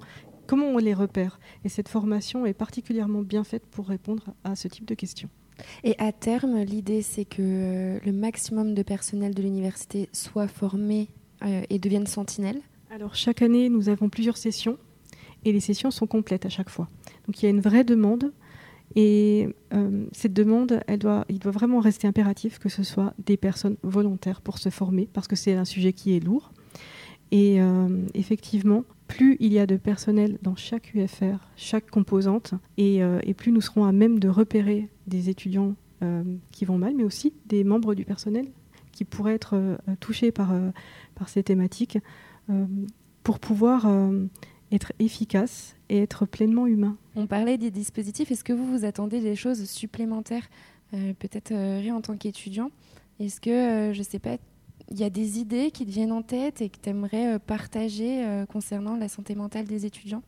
Comment 0.47 0.67
on 0.67 0.77
les 0.77 0.93
repère? 0.93 1.39
Et 1.63 1.69
cette 1.69 1.89
formation 1.89 2.45
est 2.45 2.53
particulièrement 2.53 3.21
bien 3.21 3.43
faite 3.43 3.65
pour 3.67 3.87
répondre 3.87 4.33
à 4.43 4.55
ce 4.55 4.67
type 4.67 4.85
de 4.85 4.95
questions. 4.95 5.29
Et 5.83 5.95
à 5.99 6.11
terme, 6.11 6.63
l'idée, 6.63 7.01
c'est 7.01 7.25
que 7.25 7.99
le 8.03 8.11
maximum 8.11 8.73
de 8.73 8.81
personnel 8.81 9.35
de 9.35 9.41
l'université 9.41 10.09
soit 10.13 10.47
formé 10.47 11.09
euh, 11.43 11.61
et 11.69 11.79
deviennent 11.79 12.07
sentinelles 12.07 12.61
Alors 12.89 13.15
chaque 13.15 13.41
année, 13.41 13.69
nous 13.69 13.89
avons 13.89 14.09
plusieurs 14.09 14.37
sessions 14.37 14.77
et 15.45 15.51
les 15.51 15.59
sessions 15.59 15.91
sont 15.91 16.07
complètes 16.07 16.45
à 16.45 16.49
chaque 16.49 16.69
fois. 16.69 16.87
Donc 17.27 17.41
il 17.41 17.45
y 17.45 17.47
a 17.47 17.51
une 17.51 17.61
vraie 17.61 17.83
demande 17.83 18.31
et 18.95 19.49
euh, 19.73 20.05
cette 20.11 20.33
demande, 20.33 20.81
il 20.87 20.99
doit 20.99 21.51
vraiment 21.51 21.79
rester 21.79 22.07
impératif 22.07 22.59
que 22.59 22.69
ce 22.69 22.83
soit 22.83 23.13
des 23.23 23.37
personnes 23.37 23.77
volontaires 23.83 24.41
pour 24.41 24.57
se 24.57 24.69
former 24.69 25.07
parce 25.11 25.27
que 25.27 25.35
c'est 25.35 25.53
un 25.53 25.65
sujet 25.65 25.93
qui 25.93 26.15
est 26.15 26.19
lourd. 26.19 26.51
Et 27.31 27.61
euh, 27.61 28.05
effectivement, 28.15 28.83
plus 29.07 29.37
il 29.39 29.53
y 29.53 29.59
a 29.59 29.67
de 29.67 29.77
personnel 29.77 30.39
dans 30.41 30.55
chaque 30.55 30.93
UFR, 30.95 31.37
chaque 31.55 31.89
composante, 31.89 32.55
et, 32.77 32.99
et 33.23 33.33
plus 33.33 33.51
nous 33.51 33.61
serons 33.61 33.85
à 33.85 33.91
même 33.91 34.19
de 34.19 34.29
repérer 34.29 34.87
des 35.07 35.29
étudiants 35.29 35.75
qui 36.51 36.65
vont 36.65 36.77
mal, 36.77 36.93
mais 36.95 37.03
aussi 37.03 37.33
des 37.47 37.63
membres 37.63 37.93
du 37.93 38.05
personnel 38.05 38.47
qui 38.93 39.03
pourraient 39.03 39.33
être 39.33 39.79
touchés 39.99 40.31
par, 40.31 40.53
ces 41.27 41.43
thématiques 41.43 41.99
euh, 42.49 42.65
pour 43.23 43.39
pouvoir 43.39 43.85
euh, 43.85 44.25
être 44.71 44.93
efficace 44.99 45.75
et 45.89 46.01
être 46.01 46.25
pleinement 46.25 46.67
humain. 46.67 46.97
On 47.15 47.27
parlait 47.27 47.57
des 47.57 47.71
dispositifs. 47.71 48.31
Est-ce 48.31 48.43
que 48.43 48.53
vous 48.53 48.65
vous 48.65 48.85
attendez 48.85 49.19
des 49.19 49.35
choses 49.35 49.63
supplémentaires, 49.69 50.47
euh, 50.93 51.13
peut-être 51.13 51.53
rien 51.53 51.95
en 51.95 52.01
tant 52.01 52.17
qu'étudiant? 52.17 52.71
Est-ce 53.19 53.41
que, 53.41 53.91
je 53.93 53.97
ne 53.97 54.03
sais 54.03 54.19
pas, 54.19 54.37
il 54.89 54.99
y 54.99 55.03
a 55.03 55.09
des 55.09 55.39
idées 55.39 55.71
qui 55.71 55.85
te 55.85 55.91
viennent 55.91 56.11
en 56.11 56.21
tête 56.21 56.61
et 56.61 56.69
que 56.69 56.77
tu 56.81 56.89
aimerais 56.89 57.37
partager 57.39 58.43
concernant 58.51 58.95
la 58.95 59.07
santé 59.07 59.35
mentale 59.35 59.65
des 59.65 59.85
étudiants? 59.85 60.23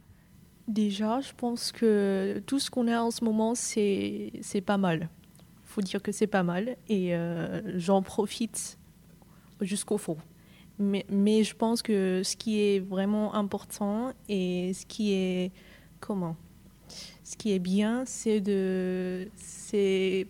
Déjà, 0.68 1.22
je 1.22 1.32
pense 1.36 1.72
que 1.72 2.44
tout 2.46 2.60
ce 2.60 2.70
qu'on 2.70 2.88
a 2.88 3.02
en 3.02 3.12
ce 3.12 3.24
moment, 3.24 3.56
c'est 3.56 4.64
pas 4.66 4.78
mal. 4.78 5.10
Il 5.64 5.74
faut 5.74 5.82
dire 5.82 6.02
que 6.02 6.12
c'est 6.12 6.28
pas 6.28 6.44
mal 6.44 6.76
et 6.90 7.14
j'en 7.76 8.02
profite 8.02 8.78
jusqu'au 9.62 9.98
fond. 9.98 10.18
Mais, 10.82 11.44
je 11.44 11.56
pense 11.56 11.82
que 11.82 12.22
ce 12.24 12.36
qui 12.36 12.60
est 12.60 12.80
vraiment 12.80 13.36
important 13.36 14.14
et 14.28 14.74
ce 14.74 14.86
qui 14.86 15.14
est 15.14 15.52
comment 16.00 16.36
ce 17.24 17.38
qui 17.38 17.54
est 17.54 17.60
bien 17.60 18.04
c'est 18.06 18.42
de 18.42 19.30
c'est 19.36 20.28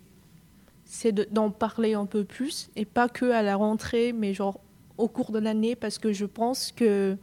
d'en 1.30 1.50
parler 1.50 1.94
un 1.94 2.04
peu 2.04 2.22
plus 2.24 2.70
et 2.76 2.84
pas 2.84 3.08
que 3.08 3.30
à 3.30 3.42
la 3.42 3.56
rentrée 3.56 4.12
mais 4.12 4.34
genre 4.34 4.60
au 4.98 5.08
cours 5.08 5.32
de 5.32 5.38
l'année 5.38 5.74
parce 5.74 5.98
que 5.98 6.12
je 6.12 6.26
pense 6.26 6.70
que 6.70 7.16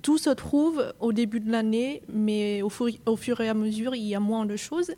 tout 0.00 0.16
se 0.16 0.30
trouve 0.30 0.94
au 1.00 1.12
début 1.12 1.40
de 1.40 1.50
l'année 1.50 2.02
mais 2.08 2.62
au, 2.62 2.70
au 3.06 3.16
fur 3.16 3.40
et 3.40 3.48
à 3.48 3.54
mesure 3.54 3.96
il 3.96 4.04
y 4.04 4.14
a 4.14 4.20
moins 4.20 4.46
de 4.46 4.56
choses 4.56 4.92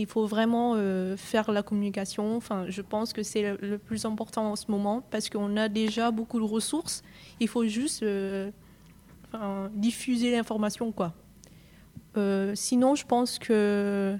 il 0.00 0.06
faut 0.06 0.26
vraiment 0.26 0.72
euh, 0.76 1.14
faire 1.16 1.52
la 1.52 1.62
communication. 1.62 2.34
Enfin, 2.36 2.64
je 2.68 2.80
pense 2.80 3.12
que 3.12 3.22
c'est 3.22 3.56
le, 3.60 3.76
plus 3.76 4.06
important 4.06 4.50
en 4.50 4.56
ce 4.56 4.70
moment 4.70 5.02
parce 5.10 5.28
qu'on 5.28 5.58
a 5.58 5.68
déjà 5.68 6.10
beaucoup 6.10 6.40
de 6.40 6.44
ressources. 6.44 7.02
Il 7.38 7.48
faut 7.48 7.66
juste 7.66 8.02
euh, 8.02 8.50
diffuser 9.74 10.30
l'information, 10.32 10.90
quoi. 10.90 11.12
Euh, 12.16 12.52
sinon, 12.54 12.94
je 12.94 13.04
pense 13.04 13.38
que 13.38 14.16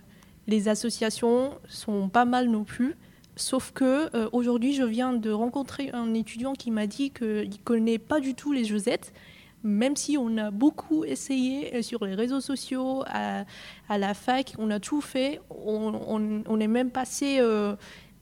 les 0.46 0.68
associations 0.68 1.58
sont 1.66 2.10
pas 2.10 2.26
mal 2.26 2.50
non 2.50 2.64
plus. 2.64 2.94
Sauf 3.36 3.72
que 3.72 4.10
aujourd'hui, 4.34 4.74
je 4.74 4.82
viens 4.82 5.14
de 5.14 5.30
rencontrer 5.30 5.90
un 5.94 6.12
étudiant 6.12 6.52
qui 6.52 6.70
m'a 6.70 6.86
dit 6.86 7.10
qu'il 7.10 7.48
ne 7.48 7.64
connaît 7.64 7.98
pas 7.98 8.20
du 8.20 8.34
tout 8.34 8.52
les 8.52 8.66
Josettes 8.66 9.14
même 9.62 9.96
si 9.96 10.16
on 10.16 10.36
a 10.36 10.50
beaucoup 10.50 11.04
essayé 11.04 11.74
euh, 11.74 11.82
sur 11.82 12.04
les 12.04 12.14
réseaux 12.14 12.40
sociaux, 12.40 13.04
à, 13.06 13.44
la 13.88 14.14
fac, 14.14 14.54
on 14.58 14.70
a 14.70 14.80
tout 14.80 15.00
fait, 15.00 15.40
on, 15.50 16.60
est 16.60 16.66
même 16.66 16.90
passé 16.90 17.38
euh, 17.40 17.74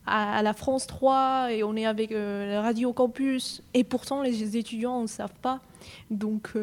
à, 0.07 0.43
la 0.43 0.53
France 0.53 0.87
3 0.87 1.53
et 1.53 1.63
on 1.63 1.77
est 1.77 1.87
avec 1.87 2.13
euh, 2.13 2.53
la 2.53 2.63
radio 2.63 2.93
campus, 2.93 3.63
et 3.75 3.85
pourtant 3.85 4.23
les 4.23 4.57
étudiants 4.57 5.03
ne 5.03 5.07
savent 5.07 5.39
pas. 5.41 5.61
Donc, 6.11 6.55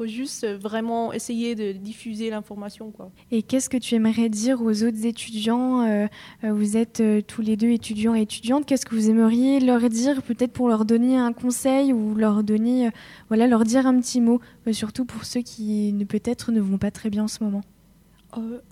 faut 0.00 0.06
juste 0.06 0.46
vraiment 0.46 1.12
essayer 1.12 1.54
de 1.54 1.72
diffuser 1.72 2.30
l'information. 2.30 2.90
Quoi. 2.90 3.10
Et 3.30 3.42
qu'est-ce 3.42 3.68
que 3.68 3.76
tu 3.76 3.94
aimerais 3.94 4.30
dire 4.30 4.62
aux 4.62 4.82
autres 4.82 5.04
étudiants 5.04 5.82
euh, 5.82 6.06
euh, 6.42 6.54
Vous 6.54 6.78
êtes 6.78 7.02
euh, 7.02 7.20
tous 7.20 7.42
les 7.42 7.54
deux 7.54 7.68
étudiants 7.68 8.14
et 8.14 8.22
étudiantes. 8.22 8.64
Qu'est-ce 8.64 8.86
que 8.86 8.94
vous 8.94 9.10
aimeriez 9.10 9.60
leur 9.60 9.90
dire, 9.90 10.22
peut-être 10.22 10.54
pour 10.54 10.70
leur 10.70 10.86
donner 10.86 11.18
un 11.18 11.34
conseil 11.34 11.92
ou 11.92 12.14
leur 12.14 12.42
donner, 12.42 12.88
voilà, 13.28 13.46
leur 13.46 13.64
dire 13.64 13.86
un 13.86 14.00
petit 14.00 14.22
mot, 14.22 14.40
surtout 14.72 15.04
pour 15.04 15.26
ceux 15.26 15.42
qui 15.42 15.94
peut-être 16.08 16.50
ne 16.50 16.62
vont 16.62 16.78
pas 16.78 16.90
très 16.90 17.10
bien 17.10 17.24
en 17.24 17.28
ce 17.28 17.44
moment? 17.44 17.60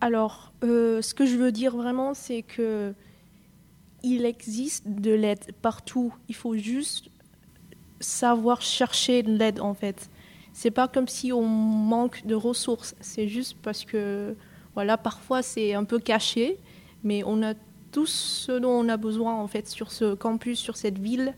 Alors, 0.00 0.54
ce 0.62 1.12
que 1.12 1.26
je 1.26 1.36
veux 1.36 1.52
dire 1.52 1.76
vraiment, 1.76 2.14
c'est 2.14 2.40
que 2.40 2.94
il 4.02 4.24
existe 4.24 4.88
de 4.88 5.12
l'aide 5.12 5.44
partout. 5.60 6.14
Il 6.30 6.34
faut 6.34 6.56
juste 6.56 7.10
savoir 8.00 8.62
chercher 8.62 9.22
de 9.22 9.36
l'aide 9.36 9.60
en 9.60 9.74
fait. 9.74 10.08
C'est 10.60 10.72
pas 10.72 10.88
comme 10.88 11.06
si 11.06 11.32
on 11.32 11.46
manque 11.46 12.26
de 12.26 12.34
ressources, 12.34 12.96
c'est 12.98 13.28
juste 13.28 13.56
parce 13.62 13.84
que 13.84 14.34
voilà, 14.74 14.96
parfois 14.96 15.40
c'est 15.40 15.72
un 15.72 15.84
peu 15.84 16.00
caché, 16.00 16.58
mais 17.04 17.22
on 17.24 17.44
a 17.44 17.54
tout 17.92 18.06
ce 18.06 18.58
dont 18.58 18.72
on 18.72 18.88
a 18.88 18.96
besoin 18.96 19.36
en 19.36 19.46
fait 19.46 19.68
sur 19.68 19.92
ce 19.92 20.16
campus, 20.16 20.58
sur 20.58 20.76
cette 20.76 20.98
ville. 20.98 21.34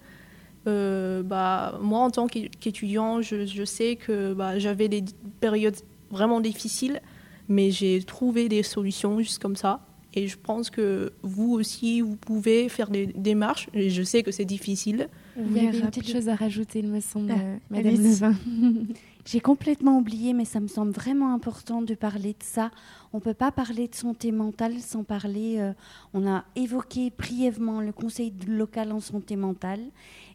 Euh, 0.66 1.22
bah, 1.22 1.78
moi, 1.82 2.00
en 2.00 2.10
tant 2.10 2.28
qu'étudiant, 2.28 3.20
je, 3.20 3.44
je, 3.44 3.62
sais 3.62 3.96
que 3.96 4.32
bah, 4.32 4.58
j'avais 4.58 4.88
des 4.88 5.04
périodes 5.40 5.76
vraiment 6.10 6.40
difficiles, 6.40 7.02
mais 7.46 7.70
j'ai 7.70 8.02
trouvé 8.02 8.48
des 8.48 8.62
solutions 8.62 9.18
juste 9.18 9.38
comme 9.38 9.56
ça. 9.56 9.80
Et 10.14 10.26
je 10.26 10.36
pense 10.42 10.70
que 10.70 11.12
vous 11.22 11.52
aussi, 11.52 12.00
vous 12.00 12.16
pouvez 12.16 12.68
faire 12.68 12.90
des 12.90 13.06
démarches. 13.06 13.68
Et 13.74 13.90
je 13.90 14.02
sais 14.02 14.22
que 14.22 14.32
c'est 14.32 14.44
difficile. 14.44 15.08
Il 15.36 15.62
y 15.62 15.66
avait 15.66 15.78
une 15.78 15.86
petite 15.86 16.10
chose 16.10 16.28
à 16.28 16.34
rajouter, 16.34 16.80
il 16.80 16.88
me 16.88 17.00
semble, 17.00 17.32
ah, 17.32 17.58
Madame 17.70 17.94
Levin. 17.94 18.34
J'ai 19.26 19.40
complètement 19.40 19.98
oublié, 19.98 20.32
mais 20.32 20.46
ça 20.46 20.60
me 20.60 20.66
semble 20.66 20.92
vraiment 20.92 21.34
important 21.34 21.82
de 21.82 21.94
parler 21.94 22.32
de 22.32 22.42
ça. 22.42 22.70
On 23.12 23.18
ne 23.18 23.22
peut 23.22 23.34
pas 23.34 23.52
parler 23.52 23.86
de 23.86 23.94
santé 23.94 24.32
mentale 24.32 24.80
sans 24.80 25.04
parler. 25.04 25.56
Euh, 25.58 25.72
on 26.14 26.26
a 26.26 26.44
évoqué 26.56 27.12
brièvement 27.16 27.80
le 27.80 27.92
Conseil 27.92 28.32
local 28.48 28.92
en 28.92 29.00
santé 29.00 29.36
mentale. 29.36 29.82